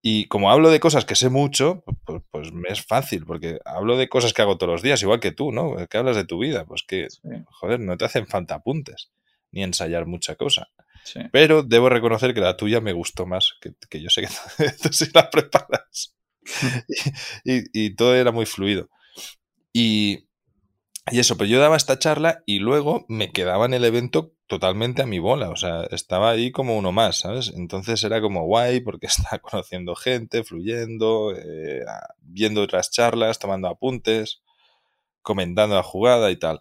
Y 0.00 0.26
como 0.26 0.52
hablo 0.52 0.70
de 0.70 0.78
cosas 0.78 1.04
que 1.04 1.16
sé 1.16 1.28
mucho, 1.28 1.82
pues, 2.04 2.22
pues, 2.30 2.52
me 2.52 2.68
es 2.68 2.86
fácil, 2.86 3.26
porque 3.26 3.58
hablo 3.64 3.96
de 3.96 4.08
cosas 4.08 4.32
que 4.32 4.42
hago 4.42 4.58
todos 4.58 4.74
los 4.74 4.82
días, 4.82 5.02
igual 5.02 5.18
que 5.18 5.32
tú, 5.32 5.50
¿no? 5.50 5.74
Que 5.88 5.98
hablas 5.98 6.14
de 6.14 6.24
tu 6.24 6.38
vida, 6.38 6.64
pues 6.66 6.84
que, 6.86 7.10
sí. 7.10 7.20
joder, 7.46 7.80
no 7.80 7.96
te 7.96 8.04
hacen 8.04 8.28
falta 8.28 8.54
apuntes, 8.54 9.10
ni 9.56 9.62
ensayar 9.62 10.04
mucha 10.06 10.36
cosa. 10.36 10.68
Sí. 11.02 11.20
Pero 11.32 11.62
debo 11.62 11.88
reconocer 11.88 12.34
que 12.34 12.40
la 12.40 12.56
tuya 12.56 12.82
me 12.82 12.92
gustó 12.92 13.24
más, 13.26 13.54
que, 13.60 13.72
que 13.88 14.02
yo 14.02 14.10
sé 14.10 14.22
que 14.22 14.28
tú 14.82 14.92
sí 14.92 15.06
la 15.14 15.30
preparas. 15.30 16.14
y, 17.42 17.94
todo 17.96 18.14
era 18.14 18.32
muy 18.32 18.44
fluido. 18.44 18.90
Y, 19.72 20.28
y 21.10 21.18
eso, 21.18 21.38
pero 21.38 21.48
yo 21.48 21.58
daba 21.58 21.76
esta 21.76 21.98
charla 21.98 22.42
y 22.44 22.58
luego 22.58 23.06
me 23.08 23.32
quedaba 23.32 23.64
en 23.64 23.74
el 23.74 23.84
evento 23.84 24.34
totalmente 24.46 25.02
a 25.02 25.06
mi 25.06 25.18
bola, 25.18 25.48
o 25.48 25.56
sea, 25.56 25.84
estaba 25.90 26.30
ahí 26.30 26.52
como 26.52 26.76
uno 26.76 26.92
más, 26.92 27.18
¿sabes? 27.18 27.52
Entonces 27.56 28.04
era 28.04 28.20
como 28.20 28.44
guay 28.44 28.80
porque 28.80 29.06
estaba 29.06 29.38
conociendo 29.38 29.94
gente, 29.96 30.44
fluyendo, 30.44 31.32
eh, 31.34 31.82
viendo 32.20 32.62
otras 32.62 32.90
charlas, 32.90 33.38
tomando 33.38 33.68
apuntes, 33.68 34.42
comentando 35.22 35.76
la 35.76 35.82
jugada 35.82 36.30
y 36.30 36.36
tal. 36.36 36.60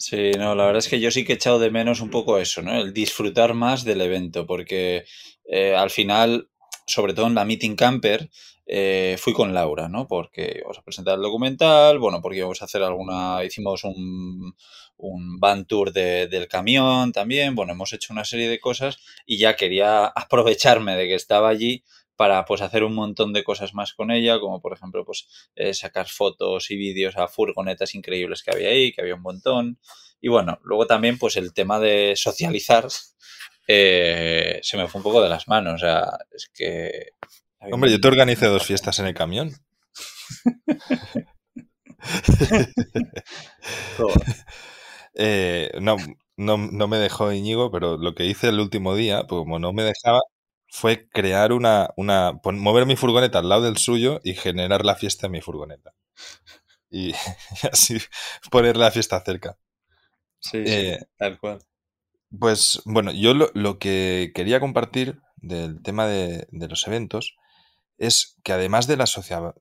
Sí, 0.00 0.30
no, 0.38 0.54
la 0.54 0.64
verdad 0.66 0.78
es 0.78 0.88
que 0.88 1.00
yo 1.00 1.10
sí 1.10 1.24
que 1.24 1.32
he 1.32 1.36
echado 1.36 1.58
de 1.58 1.70
menos 1.72 2.00
un 2.00 2.10
poco 2.10 2.38
eso, 2.38 2.62
¿no? 2.62 2.72
El 2.80 2.92
disfrutar 2.92 3.54
más 3.54 3.84
del 3.84 4.00
evento, 4.00 4.46
porque 4.46 5.04
eh, 5.44 5.74
al 5.74 5.90
final, 5.90 6.48
sobre 6.86 7.14
todo 7.14 7.26
en 7.26 7.34
la 7.34 7.44
Meeting 7.44 7.74
Camper, 7.74 8.30
eh, 8.66 9.16
fui 9.18 9.32
con 9.32 9.52
Laura, 9.52 9.88
¿no? 9.88 10.06
Porque 10.06 10.54
íbamos 10.58 10.78
a 10.78 10.82
presentar 10.82 11.16
el 11.16 11.22
documental, 11.22 11.98
bueno, 11.98 12.22
porque 12.22 12.38
íbamos 12.38 12.62
a 12.62 12.66
hacer 12.66 12.82
alguna, 12.84 13.42
hicimos 13.44 13.82
un, 13.82 14.54
un 14.98 15.40
van 15.40 15.64
tour 15.66 15.92
de, 15.92 16.28
del 16.28 16.46
camión 16.46 17.10
también, 17.12 17.56
bueno, 17.56 17.72
hemos 17.72 17.92
hecho 17.92 18.12
una 18.12 18.24
serie 18.24 18.48
de 18.48 18.60
cosas 18.60 18.98
y 19.26 19.38
ya 19.38 19.56
quería 19.56 20.06
aprovecharme 20.14 20.94
de 20.96 21.08
que 21.08 21.14
estaba 21.14 21.48
allí 21.48 21.82
para 22.18 22.44
pues 22.44 22.60
hacer 22.62 22.82
un 22.82 22.96
montón 22.96 23.32
de 23.32 23.44
cosas 23.44 23.74
más 23.74 23.94
con 23.94 24.10
ella, 24.10 24.40
como 24.40 24.60
por 24.60 24.72
ejemplo 24.72 25.04
pues 25.04 25.28
eh, 25.54 25.72
sacar 25.72 26.08
fotos 26.08 26.68
y 26.72 26.76
vídeos 26.76 27.16
a 27.16 27.28
furgonetas 27.28 27.94
increíbles 27.94 28.42
que 28.42 28.50
había 28.50 28.70
ahí, 28.70 28.92
que 28.92 29.02
había 29.02 29.14
un 29.14 29.22
montón. 29.22 29.78
Y 30.20 30.26
bueno, 30.26 30.58
luego 30.64 30.88
también 30.88 31.16
pues 31.16 31.36
el 31.36 31.54
tema 31.54 31.78
de 31.78 32.14
socializar 32.16 32.88
eh, 33.68 34.58
se 34.62 34.76
me 34.76 34.88
fue 34.88 34.98
un 34.98 35.04
poco 35.04 35.22
de 35.22 35.28
las 35.28 35.46
manos, 35.46 35.74
o 35.74 35.78
sea, 35.78 36.08
es 36.32 36.50
que... 36.52 37.12
Hombre, 37.70 37.92
yo 37.92 38.00
te 38.00 38.08
organicé 38.08 38.46
dos 38.46 38.66
fiestas 38.66 38.98
en 38.98 39.06
el 39.06 39.14
camión. 39.14 39.52
eh, 45.14 45.70
no, 45.80 45.98
no, 46.36 46.56
no, 46.56 46.88
me 46.88 46.98
dejó 46.98 47.32
Íñigo, 47.32 47.70
pero 47.70 47.96
lo 47.96 48.16
que 48.16 48.26
hice 48.26 48.48
el 48.48 48.58
último 48.58 48.96
día, 48.96 49.22
pues 49.28 49.38
como 49.38 49.60
no 49.60 49.72
me 49.72 49.84
dejaba, 49.84 50.18
fue 50.68 51.08
crear 51.08 51.52
una, 51.52 51.90
una, 51.96 52.38
mover 52.44 52.86
mi 52.86 52.96
furgoneta 52.96 53.38
al 53.38 53.48
lado 53.48 53.62
del 53.62 53.78
suyo 53.78 54.20
y 54.22 54.34
generar 54.34 54.84
la 54.84 54.94
fiesta 54.94 55.26
en 55.26 55.32
mi 55.32 55.40
furgoneta. 55.40 55.94
Y, 56.90 57.10
y 57.10 57.14
así 57.72 57.98
poner 58.50 58.76
la 58.76 58.90
fiesta 58.90 59.20
cerca. 59.24 59.58
Sí, 60.40 60.64
sí 60.66 60.72
eh, 60.72 61.00
tal 61.16 61.38
cual. 61.38 61.58
Pues 62.38 62.82
bueno, 62.84 63.10
yo 63.12 63.32
lo, 63.32 63.50
lo, 63.54 63.78
que 63.78 64.32
quería 64.34 64.60
compartir 64.60 65.20
del 65.36 65.82
tema 65.82 66.06
de, 66.06 66.46
de, 66.50 66.68
los 66.68 66.86
eventos 66.86 67.36
es 67.96 68.36
que 68.44 68.52
además 68.52 68.86
de 68.86 68.98
la 68.98 69.06
socia, 69.06 69.54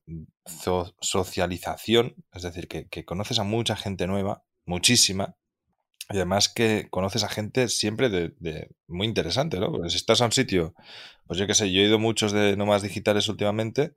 so, 0.46 0.94
socialización, 1.00 2.16
es 2.34 2.42
decir, 2.44 2.68
que, 2.68 2.88
que, 2.90 3.06
conoces 3.06 3.40
a 3.40 3.44
mucha 3.44 3.78
gente 3.78 4.06
nueva, 4.06 4.44
muchísima, 4.66 5.38
y 6.10 6.16
además 6.16 6.50
que 6.50 6.88
conoces 6.90 7.24
a 7.24 7.30
gente 7.30 7.68
siempre 7.68 8.10
de, 8.10 8.34
de 8.40 8.70
muy 8.88 9.08
interesante, 9.08 9.60
¿no? 9.60 9.72
Porque 9.72 9.90
si 9.90 9.98
estás 9.98 10.22
a 10.22 10.26
un 10.26 10.32
sitio, 10.32 10.74
pues 11.26 11.40
yo 11.40 11.48
qué 11.48 11.54
sé, 11.54 11.72
yo 11.72 11.82
he 11.82 11.86
ido 11.86 12.00
muchos 12.00 12.32
de 12.32 12.56
nómadas 12.56 12.84
digitales 12.84 13.28
últimamente, 13.28 13.94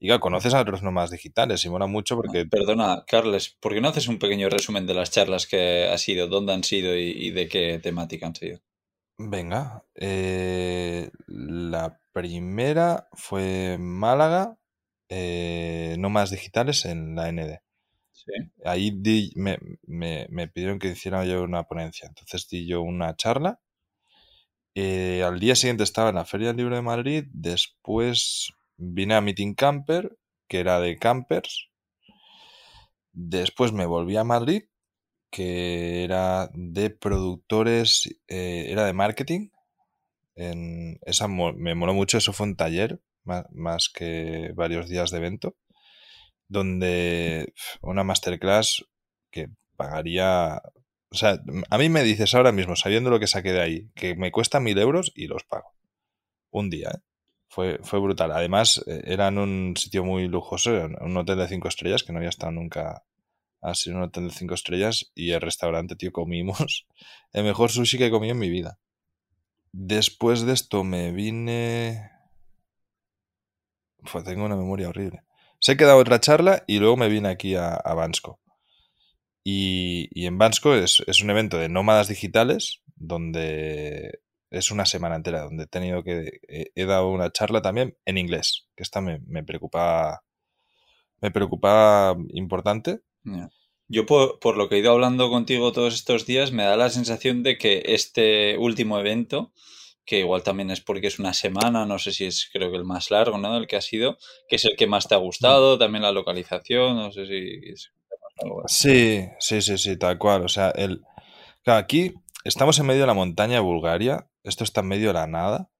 y 0.00 0.06
claro, 0.06 0.20
conoces 0.20 0.54
a 0.54 0.60
otros 0.60 0.82
nómadas 0.82 1.10
digitales 1.10 1.64
y 1.64 1.68
mola 1.68 1.86
mucho 1.86 2.14
porque... 2.16 2.46
Perdona, 2.46 3.04
Carles, 3.06 3.56
¿por 3.60 3.74
qué 3.74 3.80
no 3.80 3.88
haces 3.88 4.06
un 4.06 4.18
pequeño 4.18 4.48
resumen 4.48 4.86
de 4.86 4.94
las 4.94 5.10
charlas 5.10 5.46
que 5.46 5.88
has 5.88 6.08
ido, 6.08 6.28
dónde 6.28 6.52
han 6.52 6.62
sido 6.62 6.96
y, 6.96 7.10
y 7.10 7.30
de 7.32 7.48
qué 7.48 7.80
temática 7.82 8.26
han 8.26 8.36
sido? 8.36 8.60
Venga, 9.18 9.84
eh, 9.96 11.10
la 11.26 12.00
primera 12.12 13.08
fue 13.14 13.76
Málaga, 13.80 14.56
eh, 15.08 15.96
nómadas 15.98 16.30
digitales 16.30 16.84
en 16.84 17.16
la 17.16 17.32
ND. 17.32 17.58
Ahí 18.64 18.92
me, 19.36 19.58
me, 19.86 20.26
me, 20.30 20.48
pidieron 20.48 20.78
que 20.78 20.88
hiciera 20.88 21.24
yo 21.24 21.42
una 21.42 21.64
ponencia, 21.64 22.08
entonces 22.08 22.48
di 22.48 22.66
yo 22.66 22.82
una 22.82 23.16
charla. 23.16 23.60
Eh, 24.74 25.22
al 25.24 25.40
día 25.40 25.56
siguiente 25.56 25.82
estaba 25.82 26.10
en 26.10 26.16
la 26.16 26.24
Feria 26.24 26.48
del 26.48 26.56
Libro 26.58 26.76
de 26.76 26.82
Madrid, 26.82 27.24
después 27.32 28.52
vine 28.76 29.14
a 29.14 29.20
Meeting 29.20 29.54
Camper 29.54 30.18
que 30.48 30.60
era 30.60 30.80
de 30.80 30.96
campers. 30.96 31.68
Después 33.12 33.72
me 33.72 33.86
volví 33.86 34.16
a 34.16 34.24
Madrid, 34.24 34.64
que 35.30 36.04
era 36.04 36.50
de 36.54 36.90
productores, 36.90 38.08
eh, 38.28 38.66
era 38.68 38.84
de 38.86 38.92
marketing. 38.94 39.50
En 40.34 40.98
esa 41.02 41.28
me 41.28 41.74
moló 41.74 41.94
mucho, 41.94 42.18
eso 42.18 42.32
fue 42.32 42.46
un 42.46 42.56
taller, 42.56 43.00
más, 43.24 43.88
que 43.88 44.52
varios 44.54 44.88
días 44.88 45.10
de 45.10 45.18
evento, 45.18 45.56
donde 46.48 47.52
una 47.80 48.04
masterclass 48.04 48.84
que 49.30 49.48
pagaría... 49.76 50.60
O 51.10 51.16
sea, 51.16 51.40
a 51.70 51.78
mí 51.78 51.88
me 51.88 52.02
dices 52.02 52.34
ahora 52.34 52.52
mismo, 52.52 52.76
sabiendo 52.76 53.10
lo 53.10 53.20
que 53.20 53.26
saqué 53.26 53.52
de 53.52 53.62
ahí, 53.62 53.90
que 53.94 54.14
me 54.14 54.30
cuesta 54.30 54.60
mil 54.60 54.78
euros 54.78 55.12
y 55.14 55.26
los 55.26 55.44
pago. 55.44 55.72
Un 56.50 56.68
día, 56.70 56.90
¿eh? 56.94 57.00
Fue, 57.50 57.78
fue 57.82 57.98
brutal. 57.98 58.30
Además, 58.32 58.84
eh, 58.86 59.02
era 59.06 59.28
en 59.28 59.38
un 59.38 59.74
sitio 59.76 60.04
muy 60.04 60.28
lujoso, 60.28 60.70
un 61.00 61.16
hotel 61.16 61.38
de 61.38 61.48
cinco 61.48 61.68
estrellas, 61.68 62.02
que 62.02 62.12
no 62.12 62.18
había 62.18 62.28
estado 62.28 62.52
nunca 62.52 63.04
así 63.60 63.90
en 63.90 63.96
un 63.96 64.02
hotel 64.04 64.28
de 64.28 64.34
cinco 64.34 64.54
estrellas. 64.54 65.10
Y 65.14 65.32
el 65.32 65.40
restaurante, 65.40 65.96
tío, 65.96 66.12
comimos 66.12 66.86
el 67.32 67.44
mejor 67.44 67.70
sushi 67.70 67.98
que 67.98 68.06
he 68.06 68.10
comido 68.10 68.32
en 68.32 68.38
mi 68.38 68.50
vida. 68.50 68.78
Después 69.72 70.42
de 70.42 70.52
esto 70.52 70.84
me 70.84 71.12
vine... 71.12 72.10
Pues 74.10 74.24
tengo 74.24 74.44
una 74.44 74.56
memoria 74.56 74.88
horrible. 74.88 75.22
Se 75.60 75.72
he 75.72 75.76
quedado 75.76 75.98
otra 75.98 76.20
charla 76.20 76.64
y 76.66 76.78
luego 76.78 76.96
me 76.96 77.08
vine 77.08 77.28
aquí 77.28 77.54
a, 77.54 77.74
a. 77.74 78.10
Y, 79.44 80.26
en 80.26 80.38
Bansko 80.38 80.74
es, 80.74 81.00
un 81.22 81.30
evento 81.30 81.58
de 81.58 81.68
nómadas 81.68 82.08
digitales 82.08 82.82
donde 82.96 84.20
es 84.50 84.70
una 84.70 84.86
semana 84.86 85.16
entera 85.16 85.42
donde 85.42 85.64
he 85.64 85.66
tenido 85.66 86.02
que. 86.02 86.40
He, 86.48 86.84
dado 86.84 87.10
una 87.10 87.30
charla 87.32 87.62
también 87.62 87.96
en 88.04 88.18
inglés, 88.18 88.68
que 88.76 88.82
esta 88.82 89.00
me, 89.00 89.20
me 89.26 89.42
preocupa. 89.44 90.22
Me 91.20 91.30
preocupa 91.30 92.16
importante. 92.34 93.00
Yo, 93.88 94.04
por, 94.04 94.56
lo 94.56 94.68
que 94.68 94.76
he 94.76 94.78
ido 94.80 94.92
hablando 94.92 95.30
contigo 95.30 95.72
todos 95.72 95.94
estos 95.94 96.26
días, 96.26 96.52
me 96.52 96.64
da 96.64 96.76
la 96.76 96.90
sensación 96.90 97.42
de 97.42 97.56
que 97.56 97.82
este 97.86 98.58
último 98.58 98.98
evento, 98.98 99.52
que 100.08 100.20
igual 100.20 100.42
también 100.42 100.70
es 100.70 100.80
porque 100.80 101.08
es 101.08 101.18
una 101.18 101.34
semana, 101.34 101.84
no 101.84 101.98
sé 101.98 102.12
si 102.12 102.24
es 102.24 102.48
creo 102.50 102.70
que 102.70 102.78
el 102.78 102.84
más 102.84 103.10
largo, 103.10 103.36
¿no? 103.36 103.56
El 103.56 103.66
que 103.66 103.76
ha 103.76 103.80
sido, 103.80 104.16
que 104.48 104.56
es 104.56 104.64
el 104.64 104.74
que 104.76 104.86
más 104.86 105.06
te 105.06 105.14
ha 105.14 105.18
gustado, 105.18 105.76
mm. 105.76 105.78
también 105.78 106.02
la 106.02 106.12
localización, 106.12 106.96
no 106.96 107.12
sé 107.12 107.26
si. 107.26 107.60
Sí, 108.66 109.24
sí, 109.38 109.60
sí, 109.62 109.78
sí, 109.78 109.96
tal 109.98 110.16
cual. 110.16 110.44
O 110.44 110.48
sea, 110.48 110.70
el. 110.70 111.02
Claro, 111.62 111.80
aquí 111.80 112.14
estamos 112.44 112.78
en 112.78 112.86
medio 112.86 113.02
de 113.02 113.06
la 113.06 113.14
montaña 113.14 113.54
de 113.54 113.60
Bulgaria 113.60 114.28
esto 114.48 114.64
está 114.64 114.80
en 114.80 114.88
medio 114.88 115.08
de 115.08 115.14
la 115.14 115.26
nada. 115.26 115.70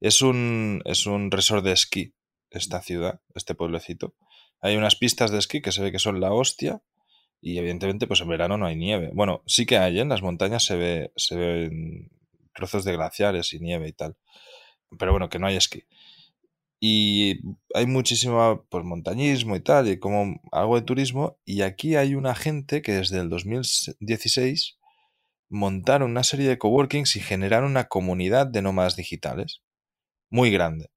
Es 0.00 0.22
un, 0.22 0.80
es 0.84 1.06
un 1.06 1.30
resort 1.30 1.64
de 1.64 1.72
esquí, 1.72 2.14
esta 2.50 2.80
ciudad, 2.80 3.20
este 3.34 3.54
pueblecito. 3.54 4.14
Hay 4.60 4.76
unas 4.76 4.94
pistas 4.94 5.32
de 5.32 5.38
esquí 5.38 5.60
que 5.60 5.72
se 5.72 5.82
ve 5.82 5.90
que 5.90 5.98
son 5.98 6.20
la 6.20 6.32
hostia. 6.32 6.82
Y 7.40 7.58
evidentemente, 7.58 8.06
pues 8.06 8.20
en 8.20 8.28
verano 8.28 8.56
no 8.56 8.66
hay 8.66 8.76
nieve. 8.76 9.10
Bueno, 9.12 9.42
sí 9.46 9.66
que 9.66 9.76
hay, 9.76 9.98
¿eh? 9.98 10.02
en 10.02 10.08
las 10.08 10.22
montañas 10.22 10.64
se 10.64 10.76
ve, 10.76 11.12
se 11.16 11.34
ven 11.34 12.10
trozos 12.54 12.84
de 12.84 12.92
glaciares 12.92 13.52
y 13.52 13.60
nieve 13.60 13.88
y 13.88 13.92
tal. 13.92 14.16
Pero 14.98 15.12
bueno, 15.12 15.28
que 15.28 15.38
no 15.38 15.46
hay 15.46 15.56
esquí. 15.56 15.84
Y 16.80 17.40
hay 17.74 17.86
muchísimo 17.86 18.66
pues, 18.68 18.84
montañismo 18.84 19.54
y 19.54 19.60
tal, 19.60 19.88
y 19.88 19.98
como 19.98 20.40
algo 20.50 20.76
de 20.76 20.82
turismo. 20.82 21.38
Y 21.44 21.62
aquí 21.62 21.96
hay 21.96 22.16
una 22.16 22.34
gente 22.34 22.82
que 22.82 22.92
desde 22.92 23.20
el 23.20 23.28
2016 23.28 24.78
montaron 25.48 26.10
una 26.10 26.24
serie 26.24 26.48
de 26.48 26.58
coworkings 26.58 27.14
y 27.16 27.20
generaron 27.20 27.70
una 27.70 27.84
comunidad 27.88 28.48
de 28.48 28.62
nómadas 28.62 28.96
digitales 28.96 29.62
muy 30.30 30.50
grande. 30.50 30.90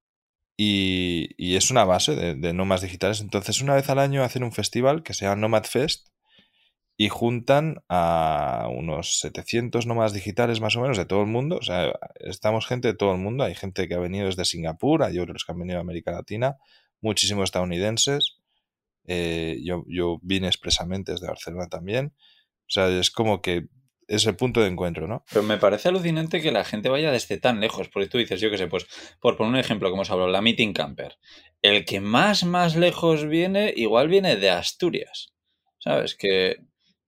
Y, 0.56 1.54
es 1.56 1.70
una 1.70 1.84
base 1.84 2.16
de, 2.16 2.34
de, 2.34 2.52
nómadas 2.52 2.82
digitales. 2.82 3.20
Entonces, 3.20 3.60
una 3.60 3.74
vez 3.74 3.88
al 3.90 3.98
año 3.98 4.24
hacen 4.24 4.42
un 4.42 4.52
festival 4.52 5.02
que 5.02 5.14
se 5.14 5.26
llama 5.26 5.36
Nomad 5.36 5.64
Fest 5.64 6.08
y 6.96 7.08
juntan 7.10 7.82
a 7.88 8.68
unos 8.70 9.18
700 9.20 9.86
nómadas 9.86 10.14
digitales 10.14 10.60
más 10.60 10.76
o 10.76 10.80
menos 10.80 10.96
de 10.96 11.04
todo 11.04 11.20
el 11.20 11.26
mundo. 11.26 11.58
O 11.58 11.62
sea, 11.62 11.92
estamos 12.20 12.66
gente 12.66 12.88
de 12.88 12.94
todo 12.94 13.12
el 13.12 13.18
mundo. 13.18 13.44
Hay 13.44 13.54
gente 13.54 13.86
que 13.86 13.94
ha 13.94 13.98
venido 13.98 14.26
desde 14.26 14.46
Singapur, 14.46 15.02
hay 15.02 15.18
otros 15.18 15.44
que 15.44 15.52
han 15.52 15.58
venido 15.58 15.76
de 15.76 15.82
América 15.82 16.12
Latina, 16.12 16.56
muchísimos 17.02 17.44
estadounidenses. 17.44 18.38
Eh, 19.04 19.60
yo, 19.62 19.84
yo 19.88 20.18
vine 20.22 20.46
expresamente 20.46 21.12
desde 21.12 21.26
Barcelona 21.26 21.68
también. 21.68 22.14
O 22.62 22.70
sea, 22.70 22.88
es 22.88 23.10
como 23.10 23.42
que 23.42 23.66
es 24.08 24.26
el 24.26 24.36
punto 24.36 24.60
de 24.60 24.68
encuentro, 24.68 25.06
¿no? 25.06 25.24
Pero 25.30 25.42
me 25.42 25.58
parece 25.58 25.88
alucinante 25.88 26.40
que 26.40 26.52
la 26.52 26.64
gente 26.64 26.88
vaya 26.88 27.10
desde 27.10 27.38
tan 27.38 27.60
lejos, 27.60 27.88
porque 27.88 28.08
tú 28.08 28.18
dices, 28.18 28.40
yo 28.40 28.50
qué 28.50 28.58
sé, 28.58 28.68
pues 28.68 28.86
por 29.20 29.36
poner 29.36 29.52
un 29.52 29.58
ejemplo, 29.58 29.90
como 29.90 30.02
os 30.02 30.10
hablo, 30.10 30.28
la 30.28 30.40
Meeting 30.40 30.72
Camper. 30.72 31.18
El 31.60 31.84
que 31.84 32.00
más, 32.00 32.44
más 32.44 32.76
lejos 32.76 33.26
viene, 33.26 33.72
igual 33.76 34.08
viene 34.08 34.36
de 34.36 34.50
Asturias. 34.50 35.34
¿Sabes? 35.78 36.16
Que, 36.16 36.65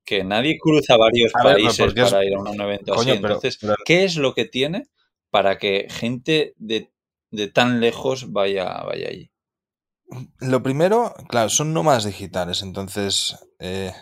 que 0.08 0.24
nadie 0.24 0.56
cruza 0.58 0.96
varios 0.96 1.32
países 1.32 1.92
para 1.92 2.24
ir 2.24 2.34
a 2.34 2.40
un 2.40 2.60
evento 2.60 2.94
así. 2.94 3.10
Entonces, 3.10 3.58
¿qué 3.84 4.04
es 4.04 4.16
lo 4.16 4.32
que 4.32 4.46
tiene 4.46 4.84
para 5.30 5.58
que 5.58 5.86
gente 5.90 6.54
de, 6.56 6.88
tan 7.52 7.80
lejos 7.80 8.32
vaya, 8.32 8.82
vaya 8.86 9.08
allí? 9.08 9.30
Lo 10.40 10.62
primero, 10.62 11.12
claro, 11.28 11.50
son 11.50 11.74
nómadas 11.74 12.06
digitales. 12.06 12.62
Entonces, 12.62 13.36
eh, 13.58 13.92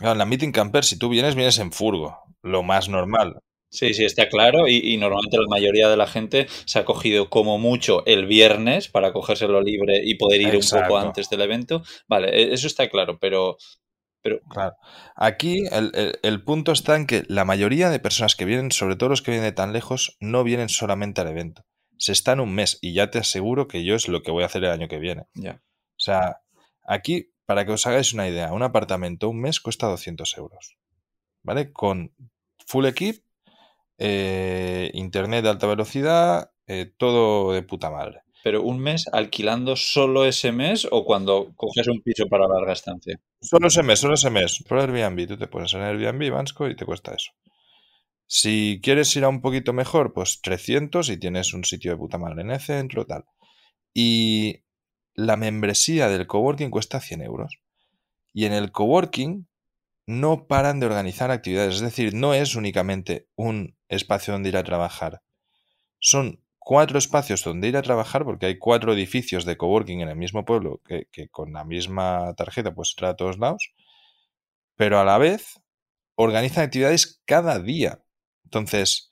en 0.00 0.16
la 0.16 0.24
Meeting 0.24 0.52
Camper, 0.52 0.82
si 0.82 0.98
tú 0.98 1.10
vienes, 1.10 1.34
vienes 1.34 1.58
en 1.58 1.72
furgo 1.72 2.16
lo 2.42 2.62
más 2.62 2.88
normal. 2.88 3.36
Sí, 3.70 3.94
sí, 3.94 4.04
está 4.04 4.28
claro. 4.28 4.66
Y, 4.66 4.96
normalmente 4.96 5.36
la 5.38 5.46
mayoría 5.48 5.88
de 5.88 5.96
la 5.96 6.06
gente 6.06 6.48
se 6.64 6.78
ha 6.78 6.84
cogido 6.84 7.30
como 7.30 7.58
mucho 7.58 8.04
el 8.04 8.26
viernes 8.26 8.88
para 8.88 9.12
cogérselo 9.12 9.60
libre 9.60 10.00
y 10.04 10.16
poder 10.16 10.40
ir 10.40 10.56
un 10.56 10.68
poco 10.68 10.98
antes 10.98 11.28
del 11.30 11.42
evento. 11.42 11.82
Vale, 12.08 12.30
e, 12.30 12.54
eso 12.54 12.66
está 12.66 12.88
claro, 12.88 13.18
pero. 13.20 13.58
Pero... 14.22 14.40
Claro. 14.48 14.76
Aquí 15.16 15.64
el, 15.70 16.18
el, 16.22 16.44
punto 16.44 16.72
está 16.72 16.96
en 16.96 17.06
que 17.06 17.24
la 17.28 17.44
mayoría 17.44 17.90
de 17.90 18.00
personas 18.00 18.36
que 18.36 18.44
vienen, 18.44 18.72
sobre 18.72 18.96
todo 18.96 19.08
los 19.08 19.22
que 19.22 19.30
vienen 19.30 19.48
de 19.48 19.52
tan 19.52 19.72
lejos, 19.72 20.16
no 20.20 20.44
vienen 20.44 20.68
solamente 20.68 21.20
al 21.20 21.28
evento. 21.28 21.64
Se 21.98 22.12
están 22.12 22.40
un 22.40 22.54
mes 22.54 22.78
y 22.80 22.94
ya 22.94 23.10
te 23.10 23.18
aseguro 23.18 23.68
que 23.68 23.84
yo 23.84 23.94
es 23.94 24.08
lo 24.08 24.22
que 24.22 24.30
voy 24.30 24.42
a 24.42 24.46
hacer 24.46 24.64
el 24.64 24.70
año 24.70 24.88
que 24.88 24.98
viene. 24.98 25.24
Ya. 25.34 25.62
O 25.62 26.02
sea, 26.02 26.40
aquí, 26.86 27.32
para 27.46 27.66
que 27.66 27.72
os 27.72 27.86
hagáis 27.86 28.14
una 28.14 28.28
idea, 28.28 28.52
un 28.52 28.62
apartamento 28.62 29.28
un 29.28 29.40
mes 29.40 29.60
cuesta 29.60 29.86
200 29.86 30.36
euros. 30.38 30.76
¿vale? 31.42 31.72
Con 31.72 32.12
full 32.66 32.86
equip, 32.86 33.24
eh, 33.98 34.90
internet 34.94 35.44
de 35.44 35.50
alta 35.50 35.66
velocidad, 35.66 36.50
eh, 36.66 36.92
todo 36.96 37.52
de 37.52 37.62
puta 37.62 37.90
madre. 37.90 38.22
¿Pero 38.42 38.62
un 38.62 38.78
mes 38.78 39.06
alquilando 39.12 39.76
solo 39.76 40.24
ese 40.24 40.52
mes 40.52 40.86
o 40.90 41.04
cuando 41.04 41.52
coges 41.56 41.88
un 41.88 42.00
piso 42.00 42.26
para 42.26 42.48
larga 42.48 42.72
estancia? 42.72 43.20
Solo 43.40 43.68
ese 43.68 43.82
mes, 43.82 43.98
solo 43.98 44.14
ese 44.14 44.30
mes. 44.30 44.64
Por 44.66 44.78
Airbnb, 44.78 45.26
tú 45.28 45.36
te 45.36 45.46
pones 45.46 45.74
en 45.74 45.82
Airbnb, 45.82 46.30
Vansco, 46.30 46.68
y 46.68 46.76
te 46.76 46.86
cuesta 46.86 47.14
eso. 47.14 47.32
Si 48.26 48.80
quieres 48.82 49.14
ir 49.16 49.24
a 49.24 49.28
un 49.28 49.40
poquito 49.42 49.72
mejor, 49.72 50.12
pues 50.12 50.40
300 50.40 51.10
y 51.10 51.16
tienes 51.16 51.52
un 51.52 51.64
sitio 51.64 51.90
de 51.90 51.96
puta 51.98 52.16
madre 52.16 52.42
en 52.42 52.50
el 52.50 52.60
centro, 52.60 53.04
tal. 53.04 53.24
Y 53.92 54.62
la 55.14 55.36
membresía 55.36 56.08
del 56.08 56.26
coworking 56.26 56.70
cuesta 56.70 57.00
100 57.00 57.22
euros. 57.22 57.58
Y 58.32 58.44
en 58.44 58.52
el 58.52 58.70
coworking 58.70 59.48
no 60.06 60.46
paran 60.46 60.80
de 60.80 60.86
organizar 60.86 61.30
actividades. 61.30 61.76
Es 61.76 61.80
decir, 61.80 62.14
no 62.14 62.32
es 62.34 62.54
únicamente 62.54 63.28
un 63.34 63.76
espacio 63.88 64.32
donde 64.32 64.48
ir 64.50 64.56
a 64.56 64.64
trabajar. 64.64 65.22
Son 65.98 66.42
cuatro 66.60 66.98
espacios 66.98 67.42
donde 67.42 67.68
ir 67.68 67.76
a 67.76 67.82
trabajar, 67.82 68.24
porque 68.24 68.46
hay 68.46 68.58
cuatro 68.58 68.92
edificios 68.92 69.44
de 69.44 69.56
coworking 69.56 70.02
en 70.02 70.10
el 70.10 70.16
mismo 70.16 70.44
pueblo 70.44 70.80
que, 70.84 71.28
con 71.30 71.52
la 71.52 71.64
misma 71.64 72.34
tarjeta 72.36 72.74
puedes 72.74 72.92
entrar 72.92 73.12
a 73.12 73.16
todos 73.16 73.38
lados, 73.38 73.72
pero 74.76 75.00
a 75.00 75.04
la 75.04 75.18
vez 75.18 75.60
organizan 76.14 76.64
actividades 76.64 77.22
cada 77.24 77.58
día. 77.58 78.04
Entonces, 78.44 79.10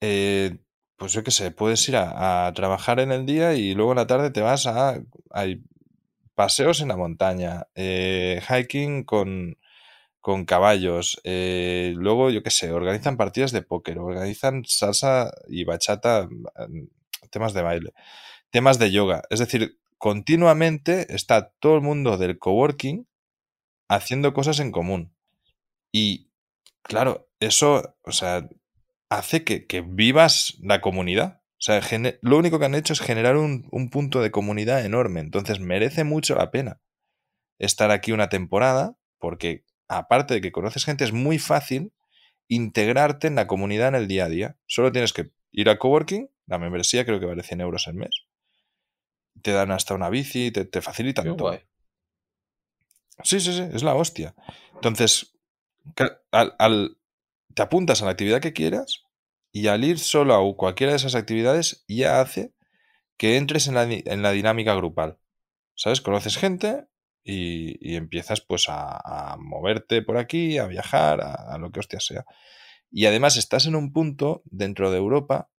eh, 0.00 0.58
pues 0.96 1.12
yo 1.12 1.24
qué 1.24 1.30
sé, 1.30 1.50
puedes 1.50 1.88
ir 1.88 1.96
a, 1.96 2.52
trabajar 2.54 3.00
en 3.00 3.12
el 3.12 3.26
día 3.26 3.54
y 3.54 3.74
luego 3.74 3.92
en 3.92 3.98
la 3.98 4.06
tarde 4.06 4.30
te 4.30 4.42
vas 4.42 4.66
a... 4.66 5.00
Hay 5.30 5.62
paseos 6.34 6.80
en 6.80 6.88
la 6.88 6.96
montaña, 6.96 7.68
eh, 7.76 8.42
hiking 8.48 9.04
con, 9.04 9.56
con 10.24 10.46
caballos. 10.46 11.20
Eh, 11.22 11.92
luego, 11.96 12.30
yo 12.30 12.42
qué 12.42 12.48
sé, 12.50 12.72
organizan 12.72 13.18
partidas 13.18 13.52
de 13.52 13.60
póker, 13.60 13.98
organizan 13.98 14.64
salsa 14.64 15.30
y 15.48 15.64
bachata, 15.64 16.26
mm, 16.30 16.86
temas 17.28 17.52
de 17.52 17.60
baile, 17.60 17.92
temas 18.48 18.78
de 18.78 18.90
yoga. 18.90 19.24
Es 19.28 19.38
decir, 19.38 19.78
continuamente 19.98 21.14
está 21.14 21.50
todo 21.60 21.74
el 21.74 21.82
mundo 21.82 22.16
del 22.16 22.38
coworking 22.38 23.06
haciendo 23.90 24.32
cosas 24.32 24.60
en 24.60 24.72
común. 24.72 25.14
Y 25.92 26.30
claro, 26.82 27.28
eso, 27.38 27.94
o 28.00 28.12
sea, 28.12 28.48
hace 29.10 29.44
que, 29.44 29.66
vivas 29.86 30.56
la 30.62 30.80
comunidad. 30.80 31.42
O 31.58 31.62
sea, 31.64 31.82
lo 32.22 32.38
único 32.38 32.58
que 32.58 32.64
han 32.64 32.74
hecho 32.74 32.94
es 32.94 33.00
generar 33.02 33.36
un, 33.36 33.68
un 33.70 33.90
punto 33.90 34.22
de 34.22 34.30
comunidad 34.30 34.86
enorme. 34.86 35.20
Entonces 35.20 35.60
merece 35.60 36.02
mucho 36.04 36.34
la 36.34 36.50
pena 36.50 36.80
estar 37.58 37.90
aquí 37.90 38.12
una 38.12 38.30
temporada 38.30 38.96
porque 39.18 39.64
aparte 39.94 40.34
de 40.34 40.40
que 40.40 40.52
conoces 40.52 40.84
gente, 40.84 41.04
es 41.04 41.12
muy 41.12 41.38
fácil 41.38 41.92
integrarte 42.48 43.26
en 43.26 43.34
la 43.36 43.46
comunidad 43.46 43.88
en 43.88 43.94
el 43.94 44.08
día 44.08 44.26
a 44.26 44.28
día. 44.28 44.56
Solo 44.66 44.92
tienes 44.92 45.12
que 45.12 45.30
ir 45.52 45.68
a 45.70 45.78
coworking, 45.78 46.30
la 46.46 46.58
membresía 46.58 47.04
creo 47.06 47.20
que 47.20 47.26
vale 47.26 47.42
100 47.42 47.60
euros 47.62 47.88
al 47.88 47.94
mes. 47.94 48.10
te 49.42 49.52
dan 49.52 49.70
hasta 49.72 49.94
una 49.94 50.08
bici, 50.10 50.50
te, 50.50 50.64
te 50.64 50.80
facilitan 50.80 51.24
Qué 51.24 51.30
todo. 51.36 51.48
guay. 51.50 51.60
Sí, 53.22 53.40
sí, 53.40 53.52
sí, 53.52 53.62
es 53.72 53.82
la 53.82 53.94
hostia. 53.94 54.34
Entonces, 54.74 55.34
al, 56.30 56.54
al- 56.58 56.96
te 57.54 57.62
apuntas 57.62 58.02
a 58.02 58.06
la 58.06 58.10
actividad 58.12 58.40
que 58.40 58.52
quieras 58.52 59.04
y 59.52 59.68
al 59.68 59.84
ir 59.84 59.98
solo 59.98 60.34
a 60.34 60.56
cualquiera 60.56 60.92
de 60.92 60.96
esas 60.96 61.14
actividades 61.14 61.84
ya 61.88 62.20
hace 62.20 62.52
que 63.16 63.36
entres 63.36 63.68
en 63.68 63.74
la, 63.74 63.84
en 63.84 64.22
la 64.22 64.32
dinámica 64.32 64.74
grupal. 64.74 65.18
¿Sabes? 65.76 66.00
Conoces 66.00 66.36
gente 66.36 66.86
y, 67.24 67.96
empiezas 67.96 68.40
pues 68.40 68.66
a, 68.68 69.36
moverte 69.38 70.02
por 70.02 70.18
aquí, 70.18 70.58
a 70.58 70.66
viajar, 70.66 71.20
a, 71.22 71.54
a 71.54 71.58
lo 71.58 71.70
que 71.70 71.80
hostia 71.80 72.00
sea. 72.00 72.24
Y 72.90 73.06
además 73.06 73.36
estás 73.36 73.66
en 73.66 73.74
un 73.74 73.92
punto 73.92 74.42
dentro 74.44 74.90
de 74.90 74.98
Europa 74.98 75.50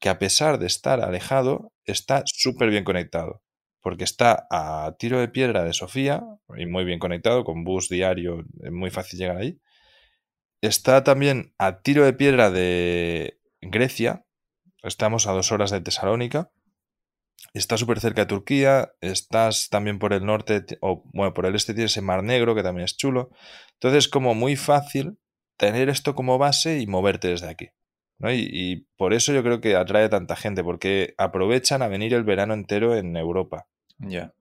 que 0.00 0.08
a 0.08 0.18
pesar 0.18 0.58
de 0.58 0.66
estar 0.66 1.00
alejado, 1.00 1.72
está 1.84 2.22
súper 2.26 2.70
bien 2.70 2.84
conectado. 2.84 3.42
Porque 3.82 4.04
está 4.04 4.46
a 4.50 4.96
tiro 4.98 5.20
de 5.20 5.28
piedra 5.28 5.62
de 5.62 5.72
Sofía 5.72 6.22
y 6.56 6.66
muy 6.66 6.84
bien 6.84 6.98
conectado, 6.98 7.44
con 7.44 7.64
bus 7.64 7.88
diario, 7.88 8.44
es 8.62 8.72
muy 8.72 8.90
fácil 8.90 9.18
llegar 9.18 9.36
ahí. 9.36 9.60
Está 10.60 11.04
también 11.04 11.54
a 11.58 11.80
tiro 11.80 12.04
de 12.04 12.12
piedra 12.12 12.50
de 12.50 13.38
Grecia, 13.60 14.26
estamos 14.82 15.26
a 15.26 15.32
dos 15.32 15.52
horas 15.52 15.70
de 15.70 15.80
Tesalónica. 15.80 16.50
Está 17.52 17.76
súper 17.76 18.00
cerca 18.00 18.22
de 18.22 18.26
Turquía, 18.26 18.92
estás 19.00 19.68
también 19.70 19.98
por 19.98 20.12
el 20.12 20.24
norte, 20.24 20.64
o 20.80 21.02
bueno, 21.12 21.34
por 21.34 21.46
el 21.46 21.54
este 21.54 21.74
tienes 21.74 21.96
el 21.96 22.04
Mar 22.04 22.22
Negro, 22.22 22.54
que 22.54 22.62
también 22.62 22.84
es 22.84 22.96
chulo. 22.96 23.30
Entonces, 23.74 24.08
como 24.08 24.34
muy 24.34 24.56
fácil 24.56 25.18
tener 25.56 25.88
esto 25.88 26.14
como 26.14 26.38
base 26.38 26.78
y 26.78 26.86
moverte 26.86 27.28
desde 27.28 27.48
aquí. 27.48 27.68
¿no? 28.18 28.32
Y, 28.32 28.48
y 28.52 28.76
por 28.96 29.14
eso 29.14 29.32
yo 29.32 29.42
creo 29.42 29.60
que 29.60 29.76
atrae 29.76 30.04
a 30.04 30.10
tanta 30.10 30.36
gente, 30.36 30.62
porque 30.62 31.14
aprovechan 31.18 31.82
a 31.82 31.88
venir 31.88 32.14
el 32.14 32.24
verano 32.24 32.54
entero 32.54 32.96
en 32.96 33.16
Europa. 33.16 33.66
Ya. 33.98 34.32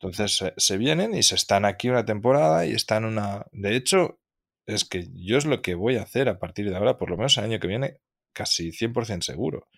Entonces 0.00 0.36
se, 0.36 0.54
se 0.56 0.78
vienen 0.78 1.14
y 1.14 1.22
se 1.22 1.36
están 1.36 1.64
aquí 1.64 1.88
una 1.88 2.04
temporada 2.04 2.66
y 2.66 2.72
están 2.72 3.04
una... 3.04 3.46
De 3.52 3.76
hecho, 3.76 4.18
es 4.66 4.84
que 4.84 5.06
yo 5.14 5.38
es 5.38 5.44
lo 5.44 5.62
que 5.62 5.74
voy 5.74 5.96
a 5.96 6.02
hacer 6.02 6.28
a 6.28 6.38
partir 6.38 6.68
de 6.68 6.76
ahora, 6.76 6.98
por 6.98 7.10
lo 7.10 7.16
menos 7.16 7.36
el 7.38 7.44
año 7.44 7.60
que 7.60 7.68
viene, 7.68 7.98
casi 8.32 8.70
100% 8.70 9.22
seguro. 9.22 9.68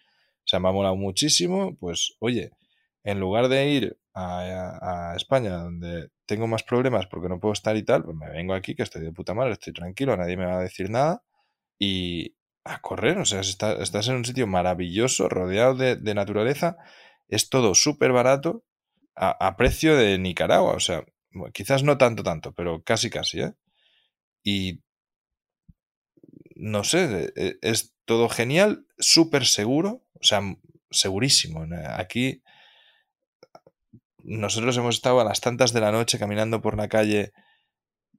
O 0.44 0.48
sea, 0.48 0.60
me 0.60 0.68
ha 0.68 0.72
molado 0.72 0.96
muchísimo, 0.96 1.76
pues 1.78 2.16
oye, 2.20 2.52
en 3.04 3.20
lugar 3.20 3.48
de 3.48 3.68
ir 3.68 3.98
a, 4.14 5.14
España, 5.16 5.56
donde 5.58 6.10
tengo 6.26 6.46
más 6.46 6.62
problemas 6.62 7.06
porque 7.06 7.28
no 7.28 7.40
puedo 7.40 7.52
estar 7.52 7.76
y 7.76 7.82
tal, 7.84 8.04
pues 8.04 8.16
me 8.16 8.30
vengo 8.30 8.54
aquí, 8.54 8.74
que 8.74 8.82
estoy 8.82 9.02
de 9.02 9.12
puta 9.12 9.34
madre, 9.34 9.52
estoy 9.52 9.72
tranquilo, 9.72 10.16
nadie 10.16 10.36
me 10.36 10.46
va 10.46 10.58
a 10.58 10.62
decir 10.62 10.90
nada, 10.90 11.22
y 11.78 12.36
a 12.64 12.80
correr, 12.80 13.18
o 13.18 13.24
sea, 13.24 13.40
está- 13.40 13.82
estás 13.82 14.08
en 14.08 14.16
un 14.16 14.24
sitio 14.24 14.46
maravilloso, 14.46 15.28
rodeado 15.28 15.74
de, 15.74 16.14
naturaleza, 16.14 16.76
es 17.28 17.50
todo 17.50 17.74
súper 17.74 18.12
barato, 18.12 18.64
a, 19.16 19.56
precio 19.56 19.96
de 19.96 20.18
Nicaragua, 20.18 20.74
o 20.74 20.80
sea, 20.80 21.04
quizás 21.52 21.82
no 21.84 21.98
tanto, 21.98 22.22
tanto, 22.22 22.52
pero 22.54 22.82
casi, 22.84 23.10
casi, 23.10 23.40
¿eh? 23.42 23.54
Y 24.44 24.80
no 26.56 26.84
sé, 26.84 27.32
e- 27.36 27.58
es 27.62 27.94
todo 28.04 28.28
genial, 28.28 28.86
súper 28.98 29.46
seguro, 29.46 30.03
o 30.14 30.24
sea, 30.24 30.40
segurísimo. 30.90 31.66
Aquí 31.96 32.42
nosotros 34.18 34.76
hemos 34.76 34.96
estado 34.96 35.20
a 35.20 35.24
las 35.24 35.40
tantas 35.40 35.72
de 35.72 35.80
la 35.80 35.92
noche 35.92 36.18
caminando 36.18 36.62
por 36.62 36.76
la 36.76 36.88
calle 36.88 37.32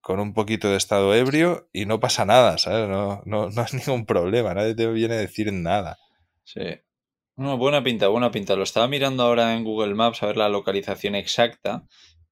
con 0.02 0.20
un 0.20 0.34
poquito 0.34 0.70
de 0.70 0.78
estado 0.78 1.16
ebrio 1.16 1.68
y 1.74 1.86
no 1.86 2.00
pasa 2.00 2.26
nada, 2.26 2.60
¿sabes? 2.60 2.88
No, 2.88 3.24
no, 3.26 3.50
no 3.50 3.62
es 3.64 3.74
ningún 3.74 4.06
problema, 4.06 4.54
nadie 4.54 4.76
te 4.76 4.88
viene 4.88 5.16
a 5.16 5.20
decir 5.20 5.52
nada. 5.52 5.98
Sí. 6.44 6.62
No, 7.38 7.58
buena 7.58 7.84
pinta, 7.84 8.08
buena 8.08 8.32
pinta. 8.32 8.56
Lo 8.56 8.64
estaba 8.64 8.88
mirando 8.88 9.24
ahora 9.24 9.56
en 9.56 9.64
Google 9.64 9.96
Maps 9.96 10.24
a 10.24 10.28
ver 10.28 10.38
la 10.38 10.48
localización 10.48 11.16
exacta. 11.16 11.84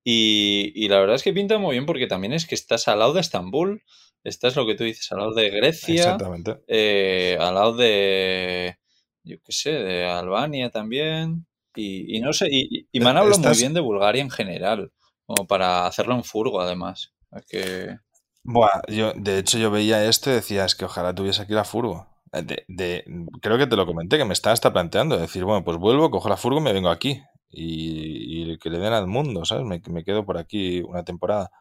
Y, 0.03 0.71
y 0.75 0.87
la 0.87 0.99
verdad 0.99 1.15
es 1.15 1.23
que 1.23 1.33
pinta 1.33 1.57
muy 1.57 1.71
bien 1.73 1.85
porque 1.85 2.07
también 2.07 2.31
es 2.33 2.45
que 2.45 2.55
estás 2.55 2.87
al 2.87 2.99
lado 2.99 3.13
de 3.13 3.21
Estambul. 3.21 3.83
Estás 4.23 4.55
lo 4.55 4.65
que 4.65 4.75
tú 4.75 4.85
dices, 4.85 5.11
al 5.11 5.17
lado 5.17 5.33
de 5.33 5.49
Grecia. 5.49 5.95
Exactamente. 5.95 6.57
eh, 6.67 7.37
al 7.39 7.55
lado 7.55 7.75
de, 7.75 8.77
yo 9.23 9.37
qué 9.43 9.51
sé, 9.51 9.71
de 9.71 10.05
Albania 10.05 10.69
también. 10.71 11.45
Y, 11.75 12.17
y 12.17 12.19
no 12.21 12.33
sé, 12.33 12.47
y, 12.51 12.87
me 12.99 13.09
han 13.09 13.17
hablado 13.17 13.39
muy 13.41 13.57
bien 13.57 13.73
de 13.73 13.81
Bulgaria 13.81 14.21
en 14.21 14.29
general, 14.29 14.91
como 15.25 15.47
para 15.47 15.87
hacerlo 15.87 16.13
en 16.15 16.23
furgo 16.23 16.61
además. 16.61 17.13
Que, 17.49 17.97
Buah, 18.45 18.81
yo, 18.89 19.13
de 19.15 19.37
hecho 19.39 19.57
yo 19.57 19.71
veía 19.71 20.05
esto 20.05 20.29
y 20.29 20.33
decía, 20.33 20.65
es 20.65 20.75
que 20.75 20.85
ojalá 20.85 21.15
tuviese 21.15 21.41
aquí 21.41 21.53
la 21.53 21.63
furgo. 21.63 22.07
Eh, 22.33 22.41
De, 22.43 22.65
de- 22.67 23.05
creo 23.41 23.57
que 23.57 23.67
te 23.67 23.75
lo 23.77 23.85
comenté, 23.85 24.17
que 24.17 24.25
me 24.25 24.33
estaba 24.33 24.53
hasta 24.53 24.73
planteando, 24.73 25.17
decir, 25.17 25.45
bueno, 25.45 25.63
pues 25.63 25.77
vuelvo, 25.77 26.11
cojo 26.11 26.27
la 26.29 26.35
furgo 26.37 26.59
y 26.59 26.63
me 26.63 26.73
vengo 26.73 26.89
aquí. 26.89 27.21
Y, 27.49 28.51
y 28.53 28.57
que 28.57 28.69
le 28.69 28.79
den 28.79 28.93
al 28.93 29.07
mundo, 29.07 29.45
¿sabes? 29.45 29.65
Me, 29.65 29.81
me 29.89 30.03
quedo 30.03 30.25
por 30.25 30.37
aquí 30.37 30.81
una 30.81 31.03
temporada. 31.03 31.51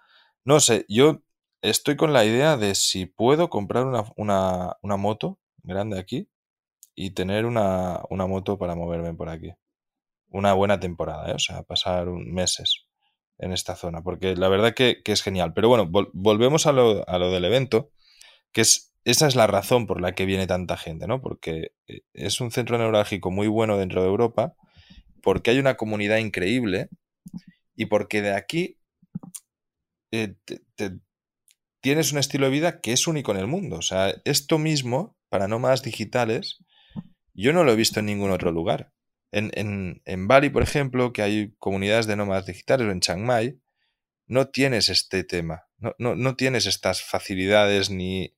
No 0.45 0.61
sé, 0.61 0.87
yo 0.89 1.23
estoy 1.63 1.97
con 1.97 2.13
la 2.13 2.25
idea 2.25 2.57
de 2.57 2.75
si 2.75 3.07
puedo 3.07 3.51
comprar 3.51 3.87
una, 3.87 4.05
una, 4.17 4.77
una 4.83 4.97
moto 4.97 5.39
grande 5.65 5.99
aquí 6.01 6.29
y 6.95 7.11
tener 7.13 7.47
una, 7.47 8.01
una 8.11 8.27
moto 8.27 8.59
para 8.59 8.75
moverme 8.75 9.15
por 9.15 9.29
aquí. 9.29 9.53
Una 10.31 10.55
buena 10.55 10.81
temporada, 10.81 11.31
¿eh? 11.31 11.35
O 11.35 11.39
sea, 11.39 11.63
pasar 11.63 12.09
un- 12.09 12.33
meses 12.33 12.87
en 13.39 13.53
esta 13.53 13.77
zona, 13.77 14.03
porque 14.03 14.37
la 14.37 14.49
verdad 14.49 14.75
que, 14.75 15.03
que 15.05 15.13
es 15.13 15.23
genial. 15.23 15.53
Pero 15.55 15.69
bueno, 15.69 15.87
vol- 15.89 16.11
volvemos 16.15 16.67
a 16.67 16.73
lo, 16.73 17.09
a 17.09 17.19
lo 17.19 17.31
del 17.33 17.45
evento, 17.45 17.91
que 18.53 18.63
es, 18.63 18.95
esa 19.05 19.27
es 19.29 19.37
la 19.37 19.47
razón 19.49 19.87
por 19.87 20.01
la 20.01 20.15
que 20.15 20.27
viene 20.27 20.47
tanta 20.49 20.77
gente, 20.79 21.07
¿no? 21.09 21.21
Porque 21.23 21.73
eh, 21.89 22.03
es 22.15 22.41
un 22.41 22.51
centro 22.53 22.79
neurálgico 22.79 23.31
muy 23.31 23.49
bueno 23.49 23.79
dentro 23.79 24.03
de 24.03 24.09
Europa, 24.09 24.55
porque 25.23 25.51
hay 25.53 25.59
una 25.61 25.77
comunidad 25.77 26.19
increíble 26.19 26.91
y 27.77 27.87
porque 27.87 28.23
de 28.23 28.35
aquí 28.35 28.79
eh, 30.11 30.35
te- 30.77 30.99
tienes 31.81 32.13
un 32.13 32.19
estilo 32.19 32.47
de 32.47 32.53
vida 32.53 32.81
que 32.81 32.93
es 32.93 33.07
único 33.07 33.33
en 33.33 33.39
el 33.39 33.47
mundo. 33.47 33.77
O 33.77 33.83
sea, 33.83 34.15
esto 34.25 34.59
mismo, 34.59 35.17
para 35.29 35.49
nómadas 35.49 35.83
digitales, 35.83 36.59
yo 37.35 37.53
no 37.53 37.65
lo 37.65 37.73
he 37.73 37.77
visto 37.77 38.01
en 38.01 38.07
ningún 38.07 38.31
otro 38.31 38.53
lugar. 38.53 38.93
En, 39.31 39.51
en, 39.55 40.03
en 40.05 40.29
Bali, 40.29 40.51
por 40.51 40.63
ejemplo, 40.63 41.13
que 41.13 41.23
hay 41.23 41.55
comunidades 41.59 42.07
de 42.07 42.17
nómadas 42.17 42.47
digitales, 42.47 42.87
o 42.87 42.91
en 42.91 43.01
Chiang 43.01 43.25
Mai, 43.25 43.61
no 44.27 44.49
tienes 44.49 44.89
este 44.89 45.25
tema. 45.25 45.65
No, 45.79 45.95
no, 45.99 46.15
no 46.15 46.37
tienes 46.37 46.67
estas 46.67 47.03
facilidades 47.03 47.91
ni, 47.91 48.35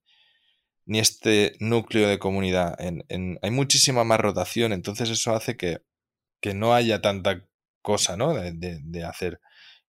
ni 0.87 0.99
este 1.01 1.57
núcleo 1.61 2.09
de 2.09 2.19
comunidad. 2.19 2.77
Hay 2.79 3.51
muchísima 3.51 4.05
más 4.05 4.21
rotación, 4.21 4.73
entonces 4.73 5.11
eso 5.11 5.35
hace 5.35 5.57
que, 5.57 5.83
que 6.41 6.55
no 6.55 6.75
haya 6.75 7.01
tanta 7.01 7.47
cosa 7.83 8.17
¿no? 8.17 8.35
de, 8.35 8.53
de- 8.53 8.81
de 8.83 9.05
hacer. 9.05 9.41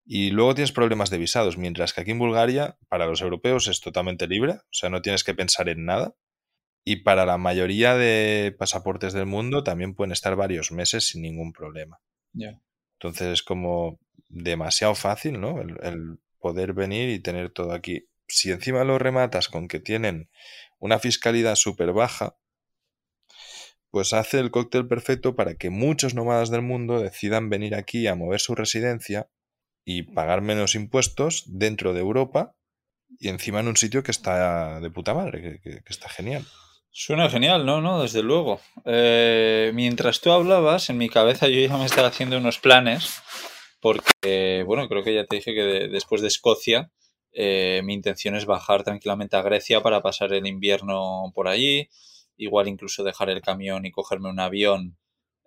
Y 0.07 0.31
luego 0.31 0.55
tienes 0.55 0.73
problemas 0.73 1.11
de 1.11 1.19
visados, 1.19 1.57
mientras 1.57 1.93
que 1.93 2.03
aquí 2.03 2.11
en 2.11 2.19
Bulgaria, 2.19 2.77
para 2.89 3.07
los 3.07 3.23
europeos 3.23 3.69
es 3.69 3.81
totalmente 3.81 4.27
libre, 4.27 4.53
o 4.55 4.73
sea, 4.73 4.91
no 4.91 5.01
tienes 5.01 5.25
que 5.25 5.35
pensar 5.35 5.69
en 5.69 5.85
nada. 5.87 6.15
Y 6.85 6.97
para 6.97 7.25
la 7.25 7.39
mayoría 7.39 7.95
de 7.97 8.55
pasaportes 8.59 9.13
del 9.15 9.27
mundo 9.27 9.65
también 9.65 9.95
pueden 9.95 10.13
estar 10.13 10.37
varios 10.37 10.71
meses 10.71 11.09
sin 11.09 11.23
ningún 11.23 11.53
problema. 11.53 11.99
Entonces 12.99 13.29
es 13.29 13.43
como 13.43 13.99
demasiado 14.29 14.95
fácil, 14.95 15.41
¿no? 15.41 15.61
El, 15.61 15.77
el 15.83 16.19
poder 16.39 16.75
venir 16.75 17.09
y 17.09 17.21
tener 17.21 17.51
todo 17.51 17.73
aquí. 17.73 18.07
Si 18.29 18.51
encima 18.51 18.85
lo 18.85 18.99
rematas 18.99 19.49
con 19.49 19.67
que 19.69 19.81
tienen 19.81 20.29
una 20.79 20.99
fiscalidad 20.99 21.55
súper 21.55 21.93
baja, 21.93 22.37
pues 23.91 24.13
hace 24.13 24.41
el 24.41 24.51
cóctel 24.51 24.89
perfecto 24.89 25.37
para 25.37 25.55
que 25.55 25.71
muchos 25.71 26.15
nómadas 26.15 26.51
del 26.51 26.63
mundo 26.63 27.01
decidan 27.01 27.49
venir 27.49 27.75
aquí 27.75 28.07
a 28.07 28.15
mover 28.15 28.41
su 28.41 28.55
residencia 28.55 29.29
y 29.85 30.03
pagar 30.03 30.41
menos 30.43 30.75
impuestos 30.75 31.45
dentro 31.47 31.93
de 31.95 32.01
Europa 32.01 32.57
y 33.19 33.29
encima 33.29 33.61
en 33.61 33.69
un 33.69 33.77
sitio 33.77 34.03
que 34.03 34.11
está 34.11 34.81
de 34.81 34.91
puta 34.91 35.15
madre, 35.15 35.41
que, 35.43 35.61
que- 35.61 35.83
que 35.83 35.93
está 35.93 36.09
genial. 36.09 36.45
Suena 36.97 37.29
genial, 37.29 37.67
¿no? 37.67 37.81
No, 37.81 38.01
desde 38.01 38.23
luego. 38.23 38.61
Eh, 38.85 39.73
mientras 39.75 40.21
tú 40.21 40.31
hablabas, 40.31 40.91
en 40.91 40.99
mi 40.99 41.09
cabeza 41.09 41.49
yo 41.49 41.59
ya 41.67 41.77
me 41.77 41.87
estaba 41.87 42.07
haciendo 42.09 42.39
unos 42.39 42.61
planes, 42.61 43.21
porque, 43.81 44.63
bueno, 44.67 44.89
creo 44.89 45.03
que 45.03 45.13
ya 45.15 45.27
te 45.27 45.37
dije 45.37 45.55
que 45.55 45.63
de- 45.63 45.89
después 45.89 46.21
de 46.23 46.29
Escocia, 46.29 46.93
eh, 47.33 47.81
mi 47.85 47.95
intención 47.95 48.37
es 48.37 48.47
bajar 48.47 48.85
tranquilamente 48.85 49.37
a 49.37 49.43
Grecia 49.43 49.83
para 49.83 50.03
pasar 50.03 50.33
el 50.33 50.47
invierno 50.47 51.33
por 51.35 51.49
allí, 51.49 51.89
igual 52.37 52.69
incluso 52.69 53.03
dejar 53.03 53.29
el 53.31 53.43
camión 53.43 53.85
y 53.87 53.91
cogerme 53.91 54.31
un 54.31 54.39
avión 54.39 54.97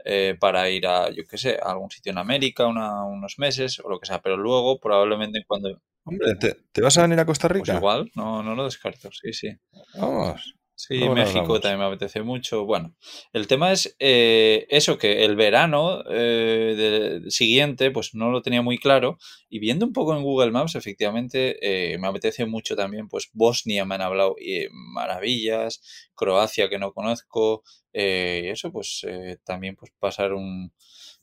eh, 0.05 0.36
para 0.39 0.69
ir 0.69 0.86
a, 0.88 1.10
yo 1.12 1.23
qué 1.29 1.38
sé, 1.38 1.57
a 1.62 1.71
algún 1.71 1.89
sitio 1.91 2.12
en 2.12 2.17
América 2.19 2.67
una- 2.67 3.05
unos 3.05 3.39
meses 3.39 3.79
o 3.79 3.89
lo 3.89 3.99
que 3.99 4.05
sea, 4.07 4.21
pero 4.21 4.36
luego 4.38 4.79
probablemente 4.79 5.43
cuando... 5.47 5.81
Hombre, 6.05 6.36
¿te, 6.36 6.55
te 6.73 6.81
vas 6.81 6.97
a 6.97 7.03
venir 7.03 7.19
a 7.19 7.25
Costa 7.25 7.47
Pues 7.47 7.62
Rica? 7.62 7.77
igual, 7.77 8.12
no, 8.15 8.43
no 8.43 8.53
lo 8.55 8.65
descarto, 8.65 9.10
sí, 9.12 9.31
sí. 9.33 9.49
Vamos. 9.97 10.53
Sí, 10.79 11.09
México 11.09 11.59
también 11.59 11.79
me 11.79 11.85
apetece 11.85 12.21
mucho. 12.21 12.63
Bueno, 12.65 12.95
el 13.33 13.47
tema 13.47 13.71
es 13.71 13.95
eh, 13.97 14.67
eso, 14.69 14.99
que 14.99 15.25
el 15.25 15.35
verano 15.35 16.03
eh, 16.07 17.19
de- 17.23 17.31
siguiente 17.31 17.89
pues 17.89 18.13
no 18.13 18.29
lo 18.29 18.43
tenía 18.43 18.61
muy 18.61 18.77
claro 18.77 19.17
y 19.49 19.57
viendo 19.57 19.87
un 19.87 19.93
poco 19.93 20.15
en 20.15 20.21
Google 20.21 20.51
Maps, 20.51 20.75
efectivamente, 20.75 21.57
eh, 21.93 21.97
me 21.97 22.07
apetece 22.07 22.45
mucho 22.45 22.75
también, 22.75 23.07
pues 23.07 23.29
Bosnia 23.33 23.85
me 23.85 23.95
han 23.95 24.01
hablado 24.03 24.35
eh, 24.39 24.67
maravillas, 24.71 25.81
Croacia 26.13 26.69
que 26.69 26.77
no 26.77 26.93
conozco, 26.93 27.63
eh, 27.91 28.43
y 28.45 28.49
eso 28.49 28.71
pues 28.71 29.03
eh, 29.07 29.37
también 29.43 29.75
pues 29.75 29.91
pasar 29.97 30.33
un, 30.33 30.71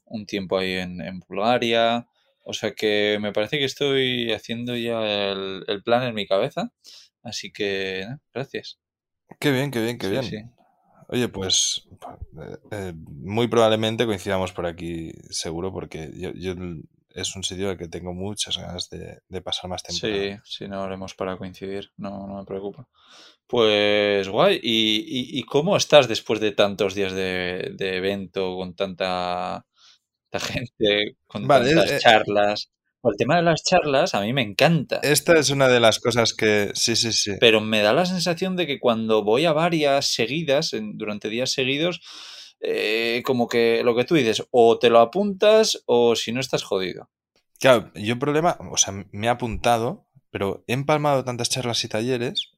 un 0.05 0.27
tiempo 0.27 0.59
ahí 0.59 0.73
en, 0.75 1.01
en 1.01 1.21
Bulgaria. 1.21 2.09
O 2.43 2.53
sea 2.55 2.75
que 2.75 3.19
me 3.21 3.33
parece 3.33 3.59
que 3.59 3.65
estoy 3.67 4.33
haciendo 4.33 4.77
ya 4.77 5.01
el, 5.33 5.65
el 5.69 5.83
plan 5.85 6.03
en 6.03 6.15
mi 6.15 6.27
cabeza. 6.27 6.73
Así 7.23 7.53
que, 7.53 8.05
gracias. 8.35 8.79
Qué 9.39 9.51
bien, 9.53 9.71
qué 9.71 9.81
bien, 9.83 9.99
qué 9.99 10.09
Sí, 10.09 10.09
bien. 10.09 10.29
sí. 10.29 10.39
Oye, 11.09 11.29
pues 11.29 11.89
eh, 12.39 12.57
eh, 12.73 12.95
muy 12.97 13.49
probablemente 13.49 14.07
coincidamos 14.07 14.53
por 14.53 14.67
aquí, 14.67 15.13
seguro, 15.31 15.73
porque 15.73 16.13
yo, 16.17 16.33
yo 16.35 16.55
es 17.11 17.37
un 17.37 17.45
sitio 17.45 17.71
al 17.71 17.79
que 17.79 17.89
tengo 17.89 18.15
muchas 18.15 18.59
ganas 18.59 18.91
de, 18.91 19.21
de 19.29 19.43
pasar 19.43 19.71
más 19.71 19.83
temporada. 19.83 20.27
Sí, 20.27 20.37
sí, 20.45 20.67
no 20.67 20.83
haremos 20.83 21.15
para 21.15 21.37
coincidir, 21.37 21.93
no, 21.99 22.27
no 22.27 22.39
me 22.39 22.45
preocupa. 22.47 22.89
Pues 23.47 24.29
guay, 24.29 24.61
¿Y, 24.63 25.37
y, 25.37 25.41
y 25.41 25.43
cómo 25.45 25.77
estás 25.77 26.09
después 26.09 26.41
de 26.41 26.53
tantos 26.53 26.95
días 26.95 27.13
de, 27.13 27.73
de 27.77 27.97
evento, 27.99 28.57
con 28.57 28.75
tanta, 28.75 29.67
tanta 30.31 30.47
gente, 30.47 31.19
con 31.27 31.51
Vale, 31.51 31.71
tantas 31.75 31.97
eh, 31.97 32.01
charlas? 32.03 32.71
El 33.05 33.17
tema 33.19 33.37
de 33.37 33.43
las 33.43 33.63
charlas 33.65 34.15
a 34.15 34.21
mí 34.23 34.33
me 34.33 34.43
encanta, 34.43 35.01
esta 35.03 35.39
es 35.39 35.51
una 35.51 35.69
de 35.69 35.81
las 35.81 36.01
cosas 36.01 36.33
que 36.33 36.71
sí, 36.75 36.97
sí, 36.97 37.13
sí. 37.13 37.33
pero 37.41 37.61
me 37.61 37.81
da 37.81 37.93
la 37.93 38.07
sensación 38.07 38.57
de 38.57 38.67
que 38.67 38.81
cuando 38.81 39.23
voy 39.23 39.45
a 39.45 39.53
varias 39.53 40.07
seguidas, 40.15 40.73
en- 40.73 40.97
durante 40.97 41.29
días 41.29 41.53
seguidos, 41.53 42.01
eh, 42.61 43.23
como 43.27 43.47
que 43.47 43.83
lo 43.85 43.95
que 43.95 44.05
tú 44.05 44.15
dices, 44.15 44.47
o 44.51 44.79
te 44.79 44.89
lo 44.91 45.01
apuntas 45.01 45.83
o 45.87 46.17
si 46.17 46.33
no 46.33 46.41
estás 46.41 46.63
jodido. 46.63 47.11
Claro, 47.61 47.91
yo 47.95 48.19
problema, 48.19 48.57
o 48.71 48.77
sea, 48.77 48.95
me 49.13 49.27
he 49.27 49.31
apuntado, 49.31 50.07
pero 50.31 50.65
he 50.67 50.73
empalmado 50.73 51.25
tantas 51.25 51.51
charlas 51.51 51.85
y 51.85 51.89
talleres 51.89 52.53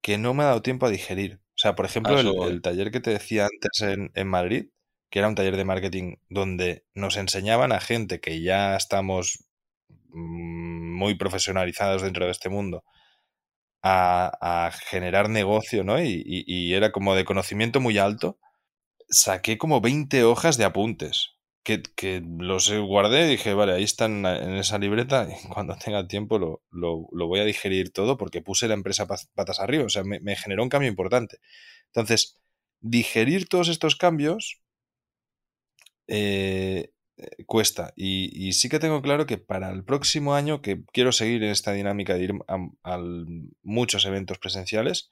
que 0.00 0.18
no 0.18 0.34
me 0.34 0.42
ha 0.42 0.46
dado 0.46 0.62
tiempo 0.62 0.86
a 0.86 0.90
digerir. 0.90 1.40
O 1.50 1.58
sea, 1.62 1.74
por 1.74 1.84
ejemplo, 1.84 2.18
el, 2.18 2.34
el 2.50 2.62
taller 2.62 2.90
que 2.90 3.00
te 3.00 3.10
decía 3.10 3.44
antes 3.44 3.82
en, 3.82 4.10
en 4.14 4.26
Madrid, 4.26 4.66
que 5.10 5.18
era 5.18 5.28
un 5.28 5.34
taller 5.34 5.56
de 5.56 5.64
marketing 5.66 6.16
donde 6.30 6.84
nos 6.94 7.16
enseñaban 7.18 7.72
a 7.72 7.80
gente 7.80 8.20
que 8.20 8.40
ya 8.42 8.74
estamos 8.74 9.44
muy 10.12 11.14
profesionalizados 11.16 12.02
dentro 12.02 12.24
de 12.26 12.32
este 12.32 12.48
mundo 12.48 12.84
a, 13.82 14.70
generar 14.90 15.28
negocio, 15.28 15.84
¿no? 15.84 16.00
Y, 16.02 16.22
y- 16.26 16.74
era 16.74 16.92
como 16.92 17.14
de 17.14 17.24
conocimiento 17.24 17.80
muy 17.80 17.98
alto. 17.98 18.38
Saqué 19.10 19.58
como 19.58 19.80
20 19.82 20.24
hojas 20.24 20.56
de 20.58 20.64
apuntes. 20.66 21.30
Que, 21.64 21.82
que 21.82 22.22
los 22.38 22.72
guardé 22.72 23.26
y 23.26 23.30
dije, 23.32 23.54
vale, 23.54 23.74
ahí 23.74 23.84
están 23.84 24.26
en 24.26 24.54
esa 24.56 24.78
libreta 24.78 25.28
cuando 25.54 25.76
tenga 25.76 26.08
tiempo 26.08 26.38
lo, 26.38 26.62
lo- 26.70 27.08
lo 27.12 27.28
voy 27.28 27.40
a 27.40 27.44
digerir 27.44 27.92
todo 27.92 28.18
porque 28.18 28.42
puse 28.42 28.68
la 28.68 28.74
empresa 28.74 29.06
pa- 29.06 29.18
patas 29.34 29.60
arriba, 29.60 29.84
o 29.86 29.90
sea, 29.90 30.04
me, 30.04 30.20
me 30.20 30.36
generó 30.36 30.62
un 30.64 30.70
cambio 30.70 30.90
importante. 30.90 31.38
Entonces, 31.88 32.38
digerir 32.80 33.48
todos 33.48 33.68
estos 33.68 33.96
cambios 33.96 34.60
eh, 36.06 36.90
eh, 37.16 37.44
cuesta. 37.46 37.92
Y, 37.96 38.30
y 38.48 38.52
sí 38.54 38.68
que 38.68 38.78
tengo 38.78 39.02
claro 39.02 39.26
que 39.26 39.38
para 39.38 39.70
el 39.70 39.84
próximo 39.84 40.34
año 40.34 40.62
que 40.62 40.82
quiero 40.92 41.12
seguir 41.12 41.42
en 41.44 41.50
esta 41.50 41.72
dinámica 41.72 42.14
de 42.14 42.24
ir 42.24 42.32
a, 42.48 42.56
a 42.84 42.98
muchos 43.62 44.04
eventos 44.04 44.38
presenciales, 44.38 45.10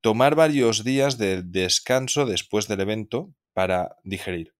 tomar 0.00 0.34
varios 0.34 0.84
días 0.84 1.18
de 1.18 1.42
descanso 1.42 2.26
después 2.26 2.68
del 2.68 2.80
evento 2.80 3.34
para 3.52 3.96
digerir. 4.04 4.54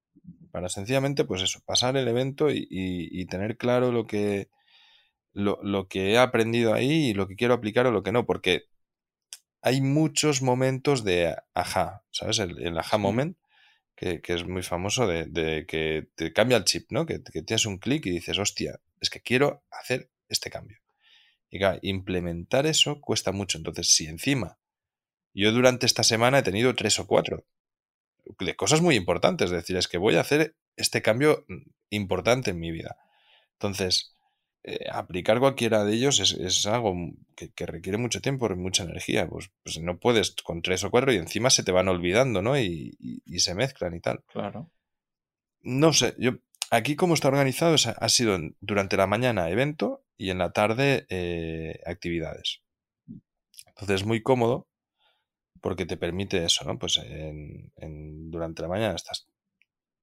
Para 0.52 0.68
sencillamente, 0.68 1.24
pues 1.24 1.42
eso, 1.42 1.60
pasar 1.66 1.96
el 1.96 2.08
evento 2.08 2.50
y, 2.50 2.66
y- 2.70 3.08
y 3.22 3.26
tener 3.26 3.56
claro 3.58 3.92
lo 3.92 4.06
que, 4.06 4.48
lo, 5.34 5.60
lo 5.62 5.88
que 5.88 6.12
he 6.12 6.18
aprendido 6.18 6.74
ahí 6.74 7.10
y 7.10 7.14
lo 7.14 7.28
que 7.28 7.36
quiero 7.36 7.54
aplicar 7.54 7.86
o 7.86 7.92
lo 7.92 8.04
que 8.04 8.12
no, 8.12 8.26
porque 8.26 8.64
hay 9.62 9.82
muchos 9.82 10.42
momentos 10.42 11.04
de 11.04 11.36
ajá, 11.54 12.04
¿sabes? 12.12 12.40
El, 12.40 12.62
el 12.66 12.78
ajá 12.78 12.98
moment, 12.98 13.37
que, 13.98 14.22
es 14.32 14.46
muy 14.46 14.62
famoso, 14.62 15.06
de, 15.06 15.66
que 15.66 16.08
te 16.14 16.32
cambia 16.32 16.56
el 16.56 16.64
chip, 16.64 16.90
¿no? 16.92 17.04
Que, 17.04 17.22
que 17.22 17.42
tienes 17.42 17.66
un 17.66 17.78
clic 17.78 18.06
y 18.06 18.10
dices, 18.10 18.38
hostia, 18.38 18.80
es 19.00 19.10
que 19.10 19.20
quiero 19.20 19.64
hacer 19.70 20.10
este 20.28 20.50
cambio. 20.50 20.78
Y 21.50 21.58
claro, 21.58 21.78
implementar 21.82 22.66
eso 22.66 23.00
cuesta 23.00 23.32
mucho. 23.32 23.58
Entonces, 23.58 23.88
si 23.88 24.06
encima 24.06 24.58
yo 25.34 25.52
durante 25.52 25.86
esta 25.86 26.02
semana 26.02 26.38
he 26.38 26.42
tenido 26.42 26.74
tres 26.74 26.98
o 26.98 27.06
cuatro 27.06 27.44
de 28.38 28.56
cosas 28.56 28.80
muy 28.80 28.96
importantes. 28.96 29.46
Es 29.46 29.56
decir, 29.56 29.76
es 29.76 29.88
que 29.88 29.98
voy 29.98 30.16
a 30.16 30.20
hacer 30.20 30.56
este 30.76 31.02
cambio 31.02 31.46
importante 31.90 32.50
en 32.50 32.60
mi 32.60 32.70
vida. 32.70 32.96
Entonces, 33.52 34.16
eh, 34.64 34.86
aplicar 34.92 35.38
cualquiera 35.38 35.84
de 35.84 35.94
ellos 35.94 36.20
es, 36.20 36.32
es 36.32 36.66
algo 36.66 36.94
que, 37.36 37.50
que, 37.52 37.66
requiere 37.66 37.98
mucho 37.98 38.20
tiempo 38.20 38.50
y 38.50 38.56
mucha 38.56 38.84
energía. 38.84 39.28
Pues, 39.28 39.50
pues, 39.62 39.78
no 39.80 39.98
puedes 39.98 40.34
con 40.44 40.62
tres 40.62 40.84
o 40.84 40.90
cuatro 40.90 41.12
y 41.12 41.16
encima 41.16 41.50
se 41.50 41.62
te 41.62 41.72
van 41.72 41.88
olvidando, 41.88 42.42
¿no? 42.42 42.58
Y, 42.58 42.96
y, 42.98 43.22
y 43.24 43.40
se 43.40 43.54
mezclan 43.54 43.94
y 43.94 44.00
tal. 44.00 44.24
Claro. 44.26 44.70
No 45.60 45.92
sé, 45.92 46.14
yo 46.18 46.32
aquí 46.70 46.96
como 46.96 47.14
está 47.14 47.28
organizado 47.28 47.74
es, 47.74 47.86
ha 47.86 48.08
sido 48.08 48.38
durante 48.60 48.96
la 48.96 49.06
mañana 49.06 49.50
evento 49.50 50.04
y 50.16 50.30
en 50.30 50.38
la 50.38 50.52
tarde 50.52 51.06
eh, 51.08 51.80
actividades. 51.86 52.62
Entonces 53.66 54.02
es 54.02 54.06
muy 54.06 54.22
cómodo 54.22 54.68
porque 55.60 55.86
te 55.86 55.96
permite 55.96 56.44
eso, 56.44 56.64
¿no? 56.64 56.78
Pues 56.78 56.98
en, 56.98 57.72
en, 57.76 58.30
durante 58.30 58.62
la 58.62 58.68
mañana 58.68 58.94
estás 58.94 59.27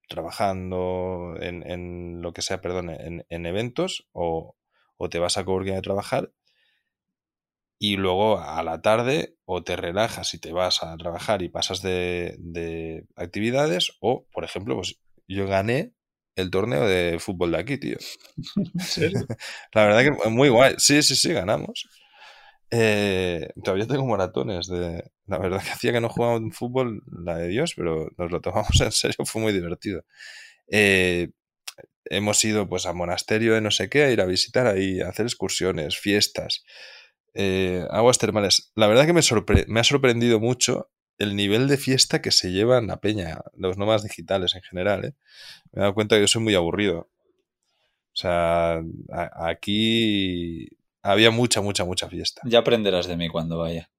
trabajando 0.07 1.35
en, 1.39 1.69
en 1.69 2.21
lo 2.21 2.33
que 2.33 2.41
sea, 2.41 2.61
perdón, 2.61 2.89
en, 2.89 3.25
en 3.29 3.45
eventos 3.45 4.07
o, 4.11 4.55
o, 4.97 5.09
te 5.09 5.19
vas 5.19 5.37
a 5.37 5.45
coworking 5.45 5.75
a 5.75 5.81
trabajar 5.81 6.31
y 7.79 7.97
luego 7.97 8.39
a 8.39 8.63
la 8.63 8.81
tarde 8.81 9.35
o 9.45 9.63
te 9.63 9.75
relajas 9.75 10.33
y 10.33 10.39
te 10.39 10.51
vas 10.53 10.83
a 10.83 10.95
trabajar 10.97 11.41
y 11.41 11.49
pasas 11.49 11.81
de, 11.81 12.35
de 12.39 13.05
actividades 13.15 13.91
o, 13.99 14.25
por 14.31 14.43
ejemplo, 14.43 14.75
pues 14.75 14.99
yo 15.27 15.47
gané 15.47 15.91
el 16.35 16.51
torneo 16.51 16.87
de 16.87 17.17
fútbol 17.19 17.51
de 17.51 17.57
aquí, 17.57 17.77
tío. 17.77 17.97
¿En 18.55 18.79
serio? 18.79 19.25
la 19.73 19.85
verdad 19.85 20.03
que 20.03 20.29
muy 20.29 20.49
guay. 20.49 20.75
Sí, 20.77 21.01
sí, 21.01 21.15
sí, 21.15 21.33
ganamos. 21.33 21.87
Eh, 22.71 23.49
todavía 23.63 23.87
tengo 23.87 24.05
maratones 24.07 24.67
de 24.67 25.11
la 25.27 25.37
verdad 25.37 25.61
que 25.63 25.69
hacía 25.69 25.91
que 25.91 26.01
no 26.01 26.09
jugaba 26.09 26.35
en 26.37 26.51
fútbol 26.51 27.03
la 27.23 27.37
de 27.37 27.47
Dios 27.47 27.73
pero 27.75 28.09
nos 28.17 28.31
lo 28.31 28.41
tomamos 28.41 28.69
en 28.81 28.91
serio 28.91 29.25
fue 29.25 29.41
muy 29.41 29.53
divertido. 29.53 30.03
Eh, 30.67 31.29
hemos 32.05 32.43
ido 32.43 32.67
pues 32.67 32.85
a 32.85 32.93
monasterio 32.93 33.53
de 33.53 33.61
no 33.61 33.71
sé 33.71 33.89
qué 33.89 34.03
a 34.03 34.11
ir 34.11 34.21
a 34.21 34.25
visitar 34.25 34.67
ahí 34.67 35.01
a 35.01 35.09
hacer 35.09 35.25
excursiones 35.25 35.97
fiestas 35.97 36.63
eh, 37.33 37.85
aguas 37.91 38.17
termales. 38.17 38.71
La 38.75 38.87
verdad 38.87 39.05
que 39.05 39.13
me, 39.13 39.21
sorpre 39.21 39.65
me 39.67 39.79
ha 39.79 39.83
sorprendido 39.83 40.39
mucho 40.39 40.89
el 41.17 41.35
nivel 41.35 41.67
de 41.67 41.77
fiesta 41.77 42.21
que 42.21 42.31
se 42.31 42.51
lleva 42.51 42.77
en 42.77 42.87
la 42.87 42.99
peña 42.99 43.41
los 43.55 43.77
nómadas 43.77 44.03
digitales 44.03 44.55
en 44.55 44.61
general 44.63 45.05
¿eh? 45.05 45.13
me 45.71 45.79
he 45.79 45.81
dado 45.81 45.93
cuenta 45.93 46.15
que 46.15 46.21
yo 46.21 46.27
soy 46.27 46.41
muy 46.43 46.55
aburrido. 46.55 47.09
O 48.13 48.17
sea 48.17 48.81
aquí 49.33 50.69
había 51.05 51.31
mucha, 51.31 51.61
mucha, 51.61 51.85
mucha 51.85 52.09
fiesta. 52.09 52.41
Ya 52.45 52.59
aprenderás 52.59 53.07
de 53.07 53.15
mí 53.15 53.29
cuando 53.29 53.59
vaya. 53.59 53.89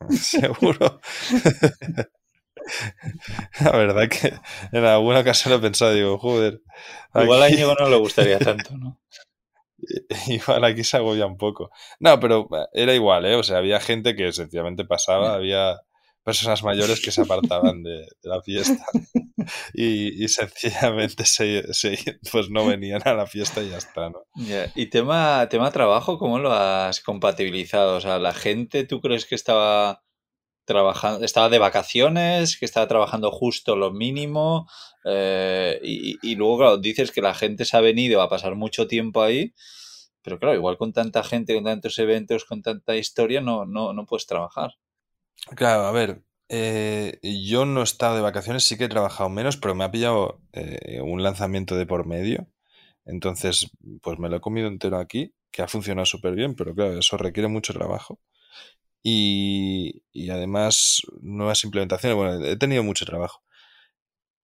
Seguro. 0.10 1.00
La 3.60 3.72
verdad 3.72 4.08
que 4.08 4.32
en 4.72 4.84
alguna 4.84 5.20
ocasión 5.20 5.54
he 5.54 5.58
pensado, 5.58 5.92
digo, 5.92 6.18
joder. 6.18 6.62
Igual 7.14 7.42
a 7.42 7.50
Íñigo 7.50 7.74
no 7.74 7.88
le 7.88 7.96
gustaría 7.96 8.38
tanto, 8.38 8.76
¿no? 8.76 9.00
Igual 10.26 10.64
aquí 10.64 10.84
se 10.84 10.96
agobia 10.96 11.26
un 11.26 11.36
poco. 11.36 11.70
No, 12.00 12.18
pero 12.18 12.48
era 12.72 12.94
igual, 12.94 13.26
¿eh? 13.26 13.36
O 13.36 13.42
sea, 13.42 13.58
había 13.58 13.80
gente 13.80 14.16
que 14.16 14.32
sencillamente 14.32 14.84
pasaba, 14.84 15.34
había 15.34 15.76
personas 16.26 16.64
mayores 16.64 17.00
que 17.00 17.12
se 17.12 17.22
apartaban 17.22 17.84
de, 17.84 18.04
la 18.22 18.42
fiesta 18.42 18.84
y, 19.72 20.26
sencillamente 20.26 21.24
se, 21.24 21.72
se, 21.72 21.96
pues 22.32 22.50
no 22.50 22.66
venían 22.66 23.00
a 23.04 23.14
la 23.14 23.28
fiesta 23.28 23.62
y 23.62 23.70
ya 23.70 23.78
está, 23.78 24.10
¿no? 24.10 24.24
Yeah. 24.34 24.72
Y 24.74 24.86
tema, 24.86 25.46
tema 25.48 25.70
trabajo, 25.70 26.18
¿cómo 26.18 26.40
lo 26.40 26.52
has 26.52 27.00
compatibilizado? 27.00 27.98
O 27.98 28.00
sea, 28.00 28.18
la 28.18 28.34
gente, 28.34 28.82
¿tú 28.82 29.00
crees 29.00 29.24
que 29.24 29.36
estaba 29.36 30.02
trabajando, 30.64 31.24
estaba 31.24 31.48
de 31.48 31.60
vacaciones, 31.60 32.58
que 32.58 32.64
estaba 32.64 32.88
trabajando 32.88 33.30
justo 33.30 33.76
lo 33.76 33.92
mínimo? 33.92 34.68
Eh, 35.04 35.78
y, 35.84 36.18
y, 36.28 36.34
luego, 36.34 36.58
claro, 36.58 36.78
dices 36.78 37.12
que 37.12 37.22
la 37.22 37.34
gente 37.34 37.64
se 37.64 37.76
ha 37.76 37.80
venido 37.80 38.20
a 38.20 38.28
pasar 38.28 38.56
mucho 38.56 38.88
tiempo 38.88 39.22
ahí, 39.22 39.54
pero 40.22 40.40
claro, 40.40 40.56
igual 40.56 40.76
con 40.76 40.92
tanta 40.92 41.22
gente, 41.22 41.54
con 41.54 41.62
tantos 41.62 42.00
eventos, 42.00 42.44
con 42.44 42.62
tanta 42.62 42.96
historia, 42.96 43.40
no, 43.40 43.64
no, 43.64 43.92
no 43.92 44.06
puedes 44.06 44.26
trabajar. 44.26 44.72
Claro, 45.44 45.86
a 45.86 45.92
ver, 45.92 46.22
eh, 46.48 47.18
yo 47.22 47.64
no 47.66 47.80
he 47.80 47.84
estado 47.84 48.16
de 48.16 48.22
vacaciones, 48.22 48.64
sí 48.64 48.76
que 48.76 48.84
he 48.84 48.88
trabajado 48.88 49.28
menos, 49.30 49.56
pero 49.56 49.74
me 49.74 49.84
ha 49.84 49.90
pillado 49.90 50.40
eh, 50.52 51.00
un 51.02 51.22
lanzamiento 51.22 51.76
de 51.76 51.86
por 51.86 52.06
medio. 52.06 52.48
Entonces, 53.04 53.70
pues 54.02 54.18
me 54.18 54.28
lo 54.28 54.36
he 54.36 54.40
comido 54.40 54.68
entero 54.68 54.98
aquí, 54.98 55.34
que 55.52 55.62
ha 55.62 55.68
funcionado 55.68 56.06
súper 56.06 56.34
bien, 56.34 56.54
pero 56.56 56.74
claro, 56.74 56.98
eso 56.98 57.16
requiere 57.16 57.48
mucho 57.48 57.72
trabajo. 57.74 58.20
Y, 59.02 60.02
y, 60.12 60.30
además, 60.30 61.02
nuevas 61.22 61.64
implementaciones, 61.64 62.16
bueno, 62.16 62.44
he 62.44 62.56
tenido 62.58 62.82
mucho 62.82 63.06
trabajo. 63.06 63.42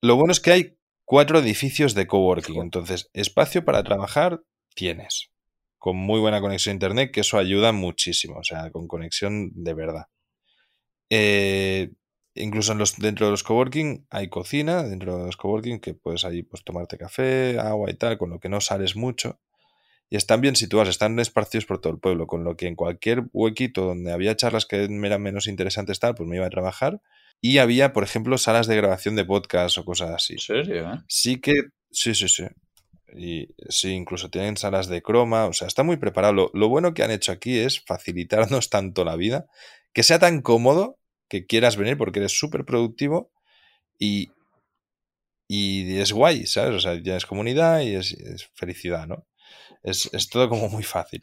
Lo 0.03 0.17
bueno 0.17 0.33
es 0.33 0.41
que 0.41 0.53
hay 0.53 0.77
cuatro 1.05 1.39
edificios 1.39 1.95
de 1.95 2.07
coworking, 2.07 2.61
entonces 2.61 3.09
espacio 3.15 3.65
para 3.65 3.83
trabajar 3.83 4.43
tienes, 4.75 5.31
con 5.79 5.97
muy 5.97 6.21
buena 6.21 6.41
conexión 6.41 6.73
a 6.73 6.75
internet, 6.75 7.11
que 7.13 7.21
eso 7.21 7.39
ayuda 7.39 7.73
muchísimo, 7.73 8.39
o 8.39 8.45
sea, 8.45 8.71
con 8.71 8.87
conexión 8.89 9.51
de 9.55 9.75
verdad. 9.75 10.07
Eh, 11.14 11.90
incluso 12.35 12.72
en 12.72 12.79
los, 12.79 12.96
dentro 12.96 13.27
de 13.27 13.33
los 13.33 13.42
coworking 13.42 14.07
hay 14.09 14.29
cocina, 14.29 14.83
dentro 14.83 15.18
de 15.18 15.27
los 15.27 15.37
coworking 15.37 15.79
que 15.79 15.92
puedes 15.92 16.25
ahí 16.25 16.42
pues 16.42 16.64
tomarte 16.64 16.96
café, 16.96 17.59
agua 17.59 17.90
y 17.90 17.94
tal, 17.94 18.16
con 18.16 18.31
lo 18.31 18.40
que 18.40 18.48
no 18.48 18.62
sales 18.62 18.96
mucho. 18.96 19.38
Y 20.09 20.16
están 20.16 20.40
bien 20.40 20.57
situados, 20.57 20.88
están 20.88 21.18
esparcidos 21.18 21.66
por 21.66 21.83
todo 21.83 21.92
el 21.92 21.98
pueblo, 21.98 22.27
con 22.27 22.44
lo 22.44 22.57
que 22.57 22.66
en 22.66 22.77
cualquier 22.77 23.25
huequito 23.35 23.85
donde 23.85 24.11
había 24.11 24.37
charlas 24.37 24.64
que 24.64 24.85
eran 24.85 25.22
menos 25.22 25.48
interesantes 25.48 26.01
tal, 26.01 26.14
pues 26.14 26.27
me 26.27 26.37
iba 26.37 26.46
a 26.46 26.51
trabajar. 26.51 27.03
Y 27.42 27.59
había, 27.59 27.92
por 27.92 28.05
ejemplo, 28.05 28.38
salas 28.38 28.66
de 28.66 28.77
grabación 28.77 29.14
de 29.14 29.27
podcast 29.27 29.77
o 29.77 29.85
cosas 29.85 30.12
así. 30.12 30.35
¿En 30.35 30.38
serio? 30.38 30.92
Eh? 30.94 30.98
Sí 31.09 31.42
que, 31.42 31.53
sí, 31.90 32.14
sí, 32.14 32.29
sí. 32.29 32.44
Y 33.14 33.48
sí, 33.68 33.90
incluso 33.90 34.31
tienen 34.31 34.57
salas 34.57 34.87
de 34.87 35.03
croma, 35.03 35.44
o 35.44 35.53
sea, 35.53 35.66
está 35.68 35.83
muy 35.83 35.98
preparado. 35.98 36.33
Lo, 36.33 36.51
lo 36.55 36.70
bueno 36.70 36.94
que 36.94 37.03
han 37.03 37.11
hecho 37.11 37.33
aquí 37.33 37.59
es 37.59 37.83
facilitarnos 37.85 38.70
tanto 38.70 39.05
la 39.05 39.16
vida, 39.16 39.46
que 39.92 40.03
sea 40.03 40.18
tan 40.18 40.40
cómodo 40.40 40.98
que 41.33 41.47
quieras 41.47 41.79
venir 41.79 41.97
porque 41.97 42.18
eres 42.18 42.38
súper 42.38 42.66
productivo 42.66 43.33
y, 43.99 44.33
y 45.49 45.97
es 45.97 46.12
guay, 46.12 46.47
¿sabes? 46.47 46.75
O 46.75 46.81
sea, 46.81 47.03
tienes 47.03 47.25
comunidad 47.25 47.81
y 47.81 47.95
es, 47.95 48.12
es 48.12 48.51
felicidad, 48.53 49.07
¿no? 49.07 49.27
Es, 49.83 50.11
es, 50.12 50.29
todo 50.29 50.51
como 50.51 50.68
muy 50.68 50.83
fácil. 50.83 51.23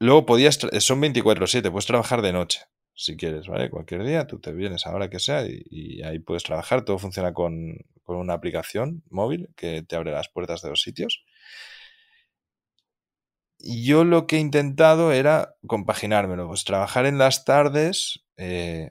Luego 0.00 0.26
podías, 0.26 0.58
son 0.80 1.00
24/7, 1.00 1.70
puedes 1.70 1.86
trabajar 1.86 2.22
de 2.22 2.32
noche, 2.32 2.62
si 2.92 3.16
quieres, 3.16 3.46
¿vale? 3.46 3.70
Cualquier 3.70 4.02
día 4.02 4.26
tú 4.26 4.40
te 4.40 4.52
vienes 4.52 4.84
a 4.84 4.90
la 4.90 4.96
hora 4.96 5.10
que 5.10 5.20
sea 5.20 5.46
y, 5.46 5.62
y 5.70 6.02
ahí 6.02 6.18
puedes 6.18 6.42
trabajar. 6.42 6.84
Todo 6.84 6.98
funciona 6.98 7.32
con, 7.32 7.78
con, 8.02 8.16
una 8.16 8.34
aplicación 8.34 9.04
móvil 9.10 9.48
que 9.54 9.82
te 9.82 9.94
abre 9.94 10.10
las 10.10 10.28
puertas 10.28 10.60
de 10.62 10.70
los 10.70 10.80
sitios. 10.82 11.24
Yo 13.66 14.04
lo 14.04 14.26
que 14.26 14.36
he 14.36 14.40
intentado 14.40 15.12
era 15.12 15.56
compaginármelo, 15.66 16.46
pues 16.48 16.64
trabajar 16.64 17.06
en 17.06 17.18
las 17.18 17.44
tardes 17.44 18.24
eh, 18.36 18.90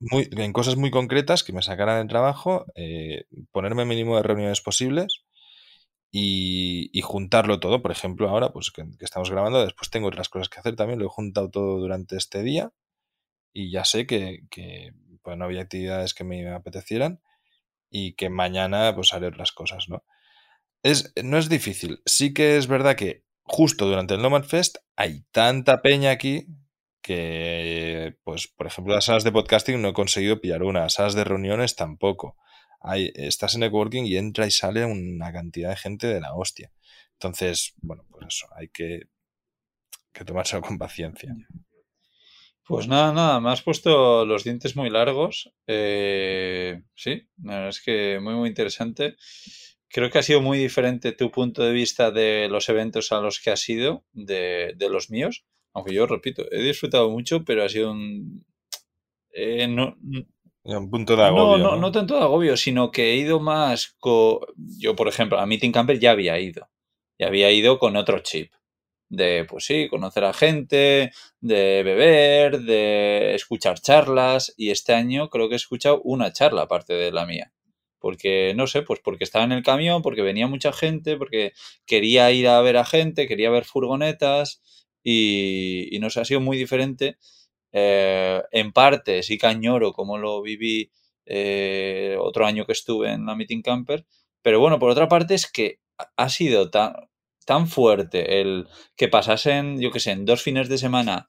muy, 0.00 0.28
en 0.32 0.52
cosas 0.52 0.76
muy 0.76 0.90
concretas 0.90 1.42
que 1.42 1.52
me 1.52 1.62
sacaran 1.62 2.00
el 2.00 2.08
trabajo, 2.08 2.66
eh, 2.74 3.24
ponerme 3.52 3.82
el 3.82 3.88
mínimo 3.88 4.16
de 4.16 4.22
reuniones 4.22 4.60
posibles 4.60 5.24
y, 6.12 6.90
juntarlo 7.02 7.60
todo. 7.60 7.82
Por 7.82 7.92
ejemplo, 7.92 8.28
ahora 8.28 8.52
pues 8.52 8.70
que, 8.70 8.84
que, 8.98 9.04
estamos 9.04 9.30
grabando, 9.30 9.62
después 9.64 9.90
tengo 9.90 10.08
otras 10.08 10.28
cosas 10.28 10.48
que 10.48 10.60
hacer 10.60 10.76
también, 10.76 10.98
lo 10.98 11.06
he 11.06 11.08
juntado 11.08 11.50
todo 11.50 11.78
durante 11.78 12.16
este 12.16 12.42
día 12.42 12.72
y 13.52 13.70
ya 13.70 13.84
sé 13.84 14.06
que, 14.06 14.42
que 14.50 14.92
pues, 15.22 15.36
no 15.38 15.44
había 15.46 15.62
actividades 15.62 16.14
que 16.14 16.24
me 16.24 16.48
apetecieran 16.50 17.20
y 17.90 18.14
que 18.14 18.30
mañana 18.30 18.94
pues 18.94 19.14
haré 19.14 19.28
otras 19.28 19.52
cosas, 19.52 19.88
¿no? 19.88 20.04
Es, 20.82 21.12
no 21.22 21.38
es 21.38 21.48
difícil. 21.48 22.00
Sí 22.06 22.34
que 22.34 22.56
es 22.58 22.68
verdad 22.68 22.96
que 22.96 23.25
justo 23.46 23.86
durante 23.86 24.14
el 24.14 24.22
Nomad 24.22 24.44
Fest 24.44 24.78
hay 24.96 25.22
tanta 25.30 25.80
peña 25.82 26.10
aquí 26.10 26.46
que, 27.00 28.16
pues, 28.24 28.48
por 28.48 28.66
ejemplo, 28.66 28.92
las 28.94 29.04
salas 29.04 29.22
de 29.22 29.30
podcasting 29.30 29.80
no 29.80 29.88
he 29.90 29.92
conseguido 29.92 30.40
pillar 30.40 30.64
una, 30.64 30.88
salas 30.88 31.14
de 31.14 31.22
reuniones 31.22 31.76
tampoco. 31.76 32.36
Hay, 32.80 33.12
estás 33.14 33.54
en 33.54 33.60
networking 33.60 34.04
y 34.04 34.16
entra 34.16 34.46
y 34.46 34.50
sale 34.50 34.84
una 34.84 35.32
cantidad 35.32 35.70
de 35.70 35.76
gente 35.76 36.08
de 36.08 36.20
la 36.20 36.34
hostia. 36.34 36.72
Entonces, 37.12 37.74
bueno, 37.76 38.04
pues 38.10 38.26
eso, 38.28 38.48
hay 38.56 38.68
que, 38.68 39.02
que 40.12 40.24
tomárselo 40.24 40.62
con 40.62 40.78
paciencia. 40.78 41.32
Pues 42.64 42.88
nada, 42.88 43.12
nada, 43.12 43.40
me 43.40 43.52
has 43.52 43.62
puesto 43.62 44.24
los 44.26 44.42
dientes 44.42 44.74
muy 44.74 44.90
largos. 44.90 45.52
Eh, 45.68 46.82
sí, 46.96 47.28
la 47.44 47.54
verdad 47.54 47.68
es 47.68 47.80
que 47.80 48.18
muy, 48.20 48.34
muy 48.34 48.48
interesante. 48.48 49.14
Creo 49.88 50.10
que 50.10 50.18
ha 50.18 50.22
sido 50.22 50.40
muy 50.40 50.58
diferente 50.58 51.12
tu 51.12 51.30
punto 51.30 51.62
de 51.62 51.72
vista 51.72 52.10
de 52.10 52.48
los 52.50 52.68
eventos 52.68 53.12
a 53.12 53.20
los 53.20 53.40
que 53.40 53.50
has 53.50 53.68
ido 53.68 54.04
de, 54.12 54.74
de 54.76 54.90
los 54.90 55.10
míos. 55.10 55.44
Aunque 55.72 55.94
yo 55.94 56.06
repito, 56.06 56.44
he 56.50 56.62
disfrutado 56.62 57.10
mucho, 57.10 57.44
pero 57.44 57.64
ha 57.64 57.68
sido 57.68 57.92
un. 57.92 58.44
Eh, 59.32 59.68
no, 59.68 59.96
un 60.64 60.90
punto 60.90 61.16
de 61.16 61.22
agobio. 61.22 61.58
No, 61.58 61.64
no, 61.64 61.70
¿no? 61.72 61.80
no 61.82 61.92
tanto 61.92 62.14
de 62.14 62.22
agobio, 62.22 62.56
sino 62.56 62.90
que 62.90 63.12
he 63.12 63.16
ido 63.16 63.40
más 63.40 63.94
con. 63.98 64.40
Yo, 64.78 64.96
por 64.96 65.08
ejemplo, 65.08 65.38
a 65.38 65.46
Meeting 65.46 65.72
Camper 65.72 65.98
ya 65.98 66.12
había 66.12 66.38
ido. 66.40 66.68
Ya 67.18 67.28
había 67.28 67.50
ido 67.50 67.78
con 67.78 67.96
otro 67.96 68.18
chip 68.20 68.52
de, 69.08 69.46
pues 69.48 69.64
sí, 69.64 69.88
conocer 69.88 70.24
a 70.24 70.32
gente, 70.32 71.12
de 71.40 71.82
beber, 71.82 72.60
de 72.60 73.34
escuchar 73.34 73.78
charlas. 73.80 74.52
Y 74.56 74.70
este 74.70 74.94
año 74.94 75.30
creo 75.30 75.48
que 75.48 75.54
he 75.54 75.56
escuchado 75.56 76.00
una 76.02 76.32
charla 76.32 76.62
aparte 76.62 76.94
de 76.94 77.12
la 77.12 77.26
mía. 77.26 77.52
Porque, 77.98 78.52
no 78.56 78.66
sé, 78.66 78.82
pues 78.82 79.00
porque 79.02 79.24
estaba 79.24 79.44
en 79.44 79.52
el 79.52 79.62
camión, 79.62 80.02
porque 80.02 80.22
venía 80.22 80.46
mucha 80.46 80.72
gente, 80.72 81.16
porque 81.16 81.52
quería 81.86 82.30
ir 82.32 82.48
a 82.48 82.60
ver 82.62 82.76
a 82.76 82.84
gente, 82.84 83.26
quería 83.28 83.50
ver 83.50 83.64
furgonetas. 83.64 84.62
Y, 85.02 85.88
y 85.94 85.98
no 86.00 86.10
sé, 86.10 86.20
ha 86.20 86.24
sido 86.24 86.40
muy 86.40 86.56
diferente. 86.58 87.16
Eh, 87.72 88.42
en 88.52 88.72
parte, 88.72 89.22
sí 89.22 89.38
cañoro 89.38 89.92
como 89.92 90.18
lo 90.18 90.40
viví 90.42 90.90
eh, 91.26 92.16
otro 92.20 92.46
año 92.46 92.64
que 92.66 92.72
estuve 92.72 93.12
en 93.12 93.26
la 93.26 93.34
Meeting 93.36 93.62
Camper. 93.62 94.06
Pero 94.42 94.60
bueno, 94.60 94.78
por 94.78 94.90
otra 94.90 95.08
parte 95.08 95.34
es 95.34 95.50
que 95.50 95.80
ha 96.16 96.28
sido 96.28 96.70
tan, 96.70 96.94
tan 97.44 97.66
fuerte 97.68 98.40
el 98.40 98.66
que 98.96 99.08
pasasen, 99.08 99.80
yo 99.80 99.90
que 99.90 100.00
sé, 100.00 100.12
en 100.12 100.24
dos 100.24 100.42
fines 100.42 100.68
de 100.68 100.78
semana, 100.78 101.28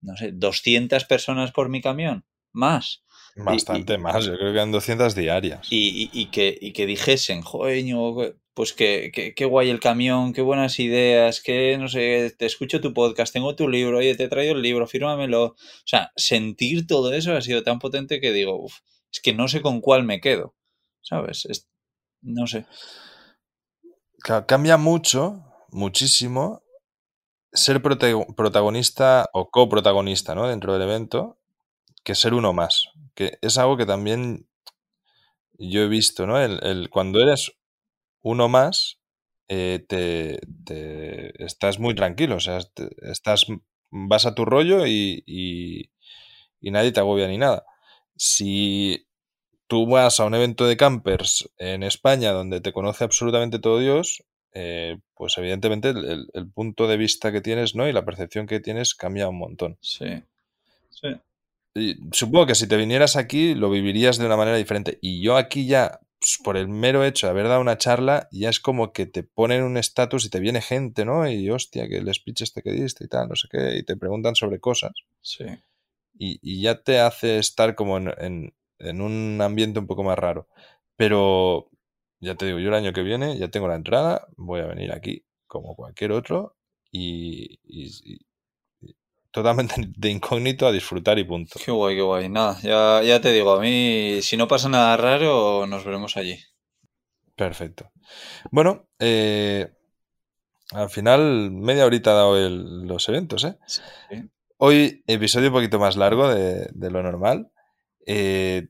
no 0.00 0.16
sé, 0.16 0.32
200 0.32 1.04
personas 1.04 1.52
por 1.52 1.68
mi 1.68 1.80
camión, 1.80 2.24
más. 2.52 3.01
Bastante 3.36 3.94
y, 3.94 3.96
y, 3.96 3.98
más, 3.98 4.26
yo 4.26 4.36
creo 4.36 4.52
que 4.52 4.58
eran 4.58 4.72
200 4.72 5.14
diarias. 5.14 5.66
Y, 5.70 6.10
y 6.12 6.26
que, 6.26 6.72
que, 6.74 6.86
dijesen, 6.86 7.42
joder, 7.42 8.36
pues 8.54 8.72
que, 8.72 9.10
que, 9.12 9.34
que, 9.34 9.44
guay 9.46 9.70
el 9.70 9.80
camión, 9.80 10.32
qué 10.32 10.42
buenas 10.42 10.78
ideas, 10.78 11.40
que 11.40 11.78
no 11.78 11.88
sé, 11.88 12.34
te 12.38 12.44
escucho 12.44 12.80
tu 12.80 12.92
podcast, 12.92 13.32
tengo 13.32 13.56
tu 13.56 13.68
libro, 13.68 13.98
oye, 13.98 14.14
te 14.14 14.24
he 14.24 14.28
traído 14.28 14.54
el 14.54 14.62
libro, 14.62 14.86
fírmamelo. 14.86 15.44
O 15.44 15.56
sea, 15.86 16.12
sentir 16.16 16.86
todo 16.86 17.12
eso 17.14 17.34
ha 17.34 17.40
sido 17.40 17.62
tan 17.62 17.78
potente 17.78 18.20
que 18.20 18.32
digo, 18.32 18.62
uf, 18.62 18.80
es 19.10 19.20
que 19.20 19.32
no 19.32 19.48
sé 19.48 19.62
con 19.62 19.80
cuál 19.80 20.04
me 20.04 20.20
quedo, 20.20 20.54
¿sabes? 21.00 21.46
Es, 21.46 21.68
no 22.20 22.46
sé. 22.46 22.66
Claro, 24.18 24.46
cambia 24.46 24.76
mucho 24.76 25.42
muchísimo 25.72 26.62
ser 27.52 27.82
protagonista 27.82 29.28
o 29.32 29.50
coprotagonista 29.50 30.34
¿no? 30.34 30.46
dentro 30.48 30.72
del 30.72 30.82
evento 30.82 31.38
que 32.04 32.14
ser 32.14 32.34
uno 32.34 32.52
más. 32.52 32.88
Que 33.14 33.38
es 33.42 33.58
algo 33.58 33.76
que 33.76 33.86
también 33.86 34.48
yo 35.58 35.82
he 35.82 35.88
visto, 35.88 36.26
¿no? 36.26 36.40
El, 36.40 36.58
el 36.62 36.90
cuando 36.90 37.20
eres 37.20 37.52
uno 38.22 38.48
más, 38.48 39.02
eh, 39.48 39.84
te, 39.86 41.44
estás 41.44 41.78
muy 41.78 41.94
tranquilo, 41.94 42.36
o 42.36 42.40
sea, 42.40 42.60
estás, 43.02 43.46
vas 43.90 44.24
a 44.24 44.34
tu 44.34 44.44
rollo 44.44 44.86
y, 44.86 45.22
y, 45.26 45.90
nadie 46.70 46.92
te 46.92 47.00
agobia 47.00 47.28
ni 47.28 47.38
nada. 47.38 47.64
Si 48.16 49.06
tú 49.66 49.86
vas 49.86 50.20
a 50.20 50.24
un 50.24 50.34
evento 50.34 50.66
de 50.66 50.76
campers 50.76 51.50
en 51.58 51.82
España 51.82 52.32
donde 52.32 52.60
te 52.60 52.72
conoce 52.72 53.04
absolutamente 53.04 53.58
todo 53.58 53.78
Dios, 53.78 54.24
eh, 54.54 54.98
pues 55.14 55.36
evidentemente 55.38 55.90
el, 55.90 56.04
el, 56.04 56.26
el, 56.32 56.50
punto 56.50 56.86
de 56.86 56.96
vista 56.96 57.32
que 57.32 57.40
tienes 57.40 57.74
¿no? 57.74 57.88
y 57.88 57.92
la 57.92 58.04
percepción 58.04 58.46
que 58.46 58.60
tienes 58.60 58.94
cambia 58.94 59.28
un 59.28 59.38
montón. 59.38 59.78
Sí. 59.80 60.22
sí. 60.90 61.08
Supongo 62.12 62.46
que 62.46 62.54
si 62.54 62.66
te 62.66 62.76
vinieras 62.76 63.16
aquí 63.16 63.54
lo 63.54 63.70
vivirías 63.70 64.18
de 64.18 64.26
una 64.26 64.36
manera 64.36 64.56
diferente. 64.56 64.98
Y 65.00 65.22
yo 65.22 65.36
aquí 65.36 65.66
ya, 65.66 66.00
pues, 66.18 66.38
por 66.42 66.56
el 66.56 66.68
mero 66.68 67.04
hecho 67.04 67.26
de 67.26 67.30
haber 67.30 67.48
dado 67.48 67.60
una 67.60 67.78
charla, 67.78 68.28
ya 68.30 68.50
es 68.50 68.60
como 68.60 68.92
que 68.92 69.06
te 69.06 69.22
ponen 69.22 69.62
un 69.62 69.76
estatus 69.76 70.24
y 70.24 70.30
te 70.30 70.40
viene 70.40 70.60
gente, 70.60 71.04
¿no? 71.04 71.28
Y 71.28 71.48
hostia, 71.50 71.88
que 71.88 71.98
el 71.98 72.12
speech 72.12 72.42
este 72.42 72.62
que 72.62 72.72
diste 72.72 73.04
y 73.04 73.08
tal, 73.08 73.28
no 73.28 73.36
sé 73.36 73.48
qué, 73.50 73.78
y 73.78 73.82
te 73.84 73.96
preguntan 73.96 74.34
sobre 74.34 74.60
cosas. 74.60 74.92
Sí. 75.22 75.44
Y, 76.18 76.38
y 76.42 76.62
ya 76.62 76.82
te 76.82 77.00
hace 77.00 77.38
estar 77.38 77.74
como 77.74 77.96
en, 77.96 78.12
en, 78.18 78.54
en 78.78 79.00
un 79.00 79.40
ambiente 79.40 79.78
un 79.78 79.86
poco 79.86 80.02
más 80.02 80.18
raro. 80.18 80.48
Pero 80.96 81.70
ya 82.20 82.36
te 82.36 82.46
digo, 82.46 82.58
yo 82.60 82.68
el 82.68 82.74
año 82.74 82.92
que 82.92 83.02
viene 83.02 83.38
ya 83.38 83.48
tengo 83.48 83.68
la 83.68 83.76
entrada, 83.76 84.28
voy 84.36 84.60
a 84.60 84.66
venir 84.66 84.92
aquí 84.92 85.24
como 85.46 85.74
cualquier 85.74 86.12
otro 86.12 86.56
y, 86.90 87.58
totalmente 89.32 89.74
de 89.96 90.10
incógnito 90.10 90.66
a 90.66 90.72
disfrutar 90.72 91.18
y 91.18 91.24
punto. 91.24 91.58
Qué 91.64 91.72
guay, 91.72 91.96
qué 91.96 92.02
guay. 92.02 92.28
Nada, 92.28 92.60
ya, 92.60 93.02
ya 93.02 93.20
te 93.20 93.32
digo, 93.32 93.52
a 93.52 93.60
mí 93.60 94.20
si 94.22 94.36
no 94.36 94.46
pasa 94.46 94.68
nada 94.68 94.96
raro, 94.96 95.66
nos 95.66 95.84
veremos 95.84 96.16
allí. 96.16 96.38
Perfecto. 97.34 97.90
Bueno, 98.50 98.86
eh, 99.00 99.72
al 100.70 100.90
final 100.90 101.50
media 101.50 101.86
horita 101.86 102.12
ha 102.12 102.14
dado 102.14 102.38
el, 102.38 102.86
los 102.86 103.08
eventos, 103.08 103.44
¿eh? 103.44 103.58
Sí. 103.66 103.80
Hoy 104.58 105.02
episodio 105.08 105.48
un 105.48 105.54
poquito 105.54 105.80
más 105.80 105.96
largo 105.96 106.32
de, 106.32 106.68
de 106.72 106.90
lo 106.90 107.02
normal. 107.02 107.50
Eh, 108.06 108.68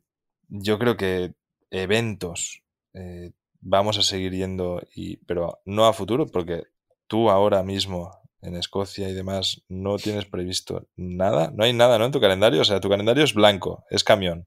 yo 0.49 0.79
creo 0.79 0.97
que 0.97 1.35
eventos 1.71 2.63
eh, 2.95 3.33
vamos 3.61 3.99
a 3.99 4.03
seguir 4.03 4.33
yendo, 4.33 4.83
y, 4.95 5.19
pero 5.19 5.61
no 5.65 5.87
a 5.87 5.93
futuro, 5.93 6.27
porque 6.27 6.65
tú 7.07 7.31
ahora 7.31 7.63
mismo 7.63 8.22
en 8.43 8.57
Escocia 8.57 9.09
y 9.09 9.15
demás 9.15 9.63
no 9.69 9.97
tienes 9.97 10.27
previsto 10.27 10.89
nada, 10.97 11.53
no 11.55 11.65
hay 11.65 11.73
nada, 11.73 11.99
¿no? 11.99 12.05
En 12.05 12.13
tu 12.13 12.21
calendario, 12.21 12.61
o 12.61 12.65
sea, 12.65 12.81
tu 12.81 12.89
calendario 12.89 13.25
es 13.25 13.35
blanco, 13.35 13.85
es 13.91 14.05
camión. 14.05 14.47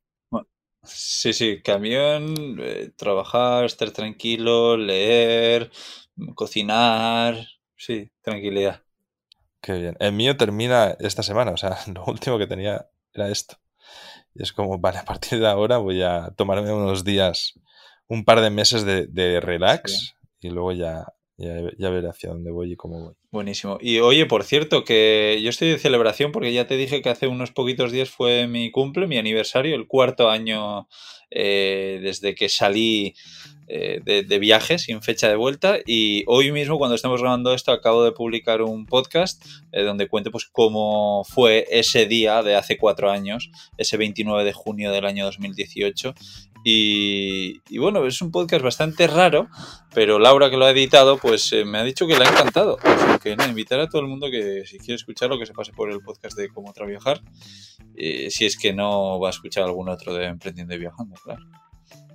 Sí, 0.84 1.34
sí, 1.34 1.62
camión, 1.64 2.58
eh, 2.60 2.92
trabajar, 2.96 3.66
estar 3.66 3.90
tranquilo, 3.90 4.78
leer, 4.78 5.72
cocinar, 6.36 7.48
sí, 7.76 8.12
tranquilidad. 8.22 8.84
Qué 9.62 9.74
bien. 9.74 9.98
El 10.00 10.14
mío 10.14 10.38
termina 10.38 10.96
esta 11.00 11.24
semana, 11.24 11.52
o 11.52 11.58
sea, 11.58 11.78
lo 11.94 12.06
último 12.06 12.38
que 12.38 12.46
tenía 12.48 12.88
era 13.14 13.30
esto. 13.30 13.58
Y 14.36 14.44
es 14.44 14.54
como, 14.54 14.78
vale, 14.78 15.00
a 15.00 15.06
partir 15.06 15.40
de 15.40 15.48
ahora 15.48 15.78
voy 15.78 16.04
a 16.04 16.32
tomarme 16.36 16.72
unos 16.72 17.04
días, 17.04 17.60
un 18.08 18.26
par 18.26 18.42
de 18.42 18.52
meses 18.52 18.86
de, 18.86 19.08
de 19.08 19.40
relax 19.40 20.16
y 20.40 20.50
luego 20.50 20.74
ya, 20.74 21.15
ya, 21.38 21.56
ya, 21.78 21.90
veré 21.90 22.10
hacia 22.10 22.30
dónde 22.30 22.52
voy 22.52 22.72
y 22.72 22.76
cómo 22.76 23.06
voy. 23.06 23.14
Buenísimo. 23.32 23.78
Y 23.82 24.00
oye, 24.00 24.26
por 24.26 24.44
cierto, 24.44 24.84
que 24.84 25.40
yo 25.44 25.50
estoy 25.50 25.70
de 25.70 25.78
celebración 25.78 26.32
porque 26.32 26.54
ya 26.54 26.68
te 26.68 26.78
dije 26.78 27.02
que 27.02 27.10
hace 27.10 27.28
unos 27.28 27.52
poquitos 27.52 27.92
días 27.92 28.10
fue 28.10 28.48
mi 28.48 28.72
cumple, 28.72 29.08
mi 29.08 29.18
aniversario, 29.18 29.76
el 29.76 29.88
cuarto 29.88 30.30
año 30.30 30.88
eh, 31.32 32.00
desde 32.02 32.36
que 32.36 32.48
salí 32.48 33.16
eh, 33.68 34.00
de, 34.06 34.22
de, 34.22 34.40
viaje 34.40 34.78
sin 34.78 35.02
fecha 35.02 35.28
de 35.28 35.36
vuelta 35.36 35.80
y 35.84 36.24
hoy 36.28 36.52
mismo 36.52 36.78
cuando 36.78 36.94
estamos 36.94 37.20
grabando 37.20 37.52
esto 37.52 37.72
acabo 37.72 38.04
de 38.04 38.12
publicar 38.12 38.62
un 38.62 38.86
podcast 38.86 39.44
eh, 39.72 39.82
donde 39.82 40.08
cuento 40.08 40.30
pues 40.30 40.46
cómo 40.46 41.24
fue 41.24 41.66
ese 41.72 42.06
día 42.06 42.44
de 42.44 42.56
hace 42.56 42.78
cuatro 42.78 43.10
años, 43.10 43.50
ese 43.78 43.98
29 43.98 44.44
de 44.44 44.54
junio 44.54 44.92
del 44.92 45.06
año 45.06 45.26
2018 45.26 46.14
y, 46.68 47.62
y, 47.70 47.78
bueno, 47.78 48.08
es 48.08 48.24
un 48.24 48.32
podcast 48.32 48.64
bastante 48.64 49.06
raro, 49.06 49.48
pero 49.94 50.18
Laura 50.18 50.50
que 50.50 50.58
lo 50.58 50.66
ha 50.66 50.72
editado, 50.72 51.20
pues 51.20 51.54
eh, 51.54 51.64
me 51.64 51.78
ha 51.78 51.84
dicho 51.84 52.08
que 52.08 52.18
le 52.18 52.26
ha 52.26 52.30
encantado. 52.30 52.80
Así 52.82 53.20
que 53.22 53.36
nada, 53.36 53.48
invitar 53.48 53.80
a 53.80 53.88
todo 53.88 54.02
el 54.02 54.08
mundo 54.08 54.32
que 54.32 54.66
si 54.66 54.80
quiere 54.80 54.96
escucharlo, 54.96 55.38
que 55.38 55.46
se 55.46 55.54
pase 55.54 55.74
por 55.74 55.92
el 55.92 56.02
podcast 56.02 56.36
de 56.36 56.50
Cómo 56.50 56.74
Traviajar, 56.74 57.22
eh, 57.96 58.32
si 58.32 58.46
es 58.46 58.58
que 58.58 58.74
no 58.74 59.20
va 59.20 59.28
a 59.28 59.30
escuchar 59.30 59.66
algún 59.66 59.90
otro 59.90 60.16
de 60.16 60.26
Emprendiendo 60.26 60.74
y 60.74 60.80
Viajando, 60.80 61.14
claro. 61.24 61.46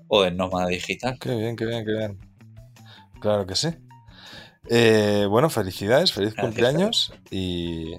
O 0.09 0.23
de 0.23 0.33
Nómada 0.33 0.67
Digital. 0.67 1.17
Qué 1.21 1.33
bien, 1.33 1.55
qué 1.55 1.67
bien, 1.67 1.85
qué 1.85 1.93
bien. 1.93 2.19
Claro 3.21 3.47
que 3.47 3.55
sí. 3.55 3.69
Eh, 4.69 5.27
bueno, 5.31 5.49
felicidades, 5.49 6.13
feliz 6.13 6.35
Gracias, 6.35 6.45
cumpleaños 6.45 7.13
y 7.31 7.93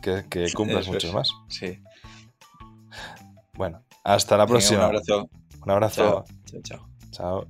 que, 0.00 0.24
que 0.30 0.52
cumplas 0.52 0.86
es. 0.86 1.12
más. 1.12 1.32
Sí. 1.48 1.80
Bueno, 3.54 3.82
hasta 4.04 4.36
la 4.36 4.46
próxima. 4.46 4.78
un 4.78 4.84
abrazo. 4.84 5.28
Un 5.64 5.70
abrazo. 5.70 5.94
Chao, 5.94 6.24
chao. 6.44 6.60
chao. 6.62 6.86
Chao. 7.10 7.46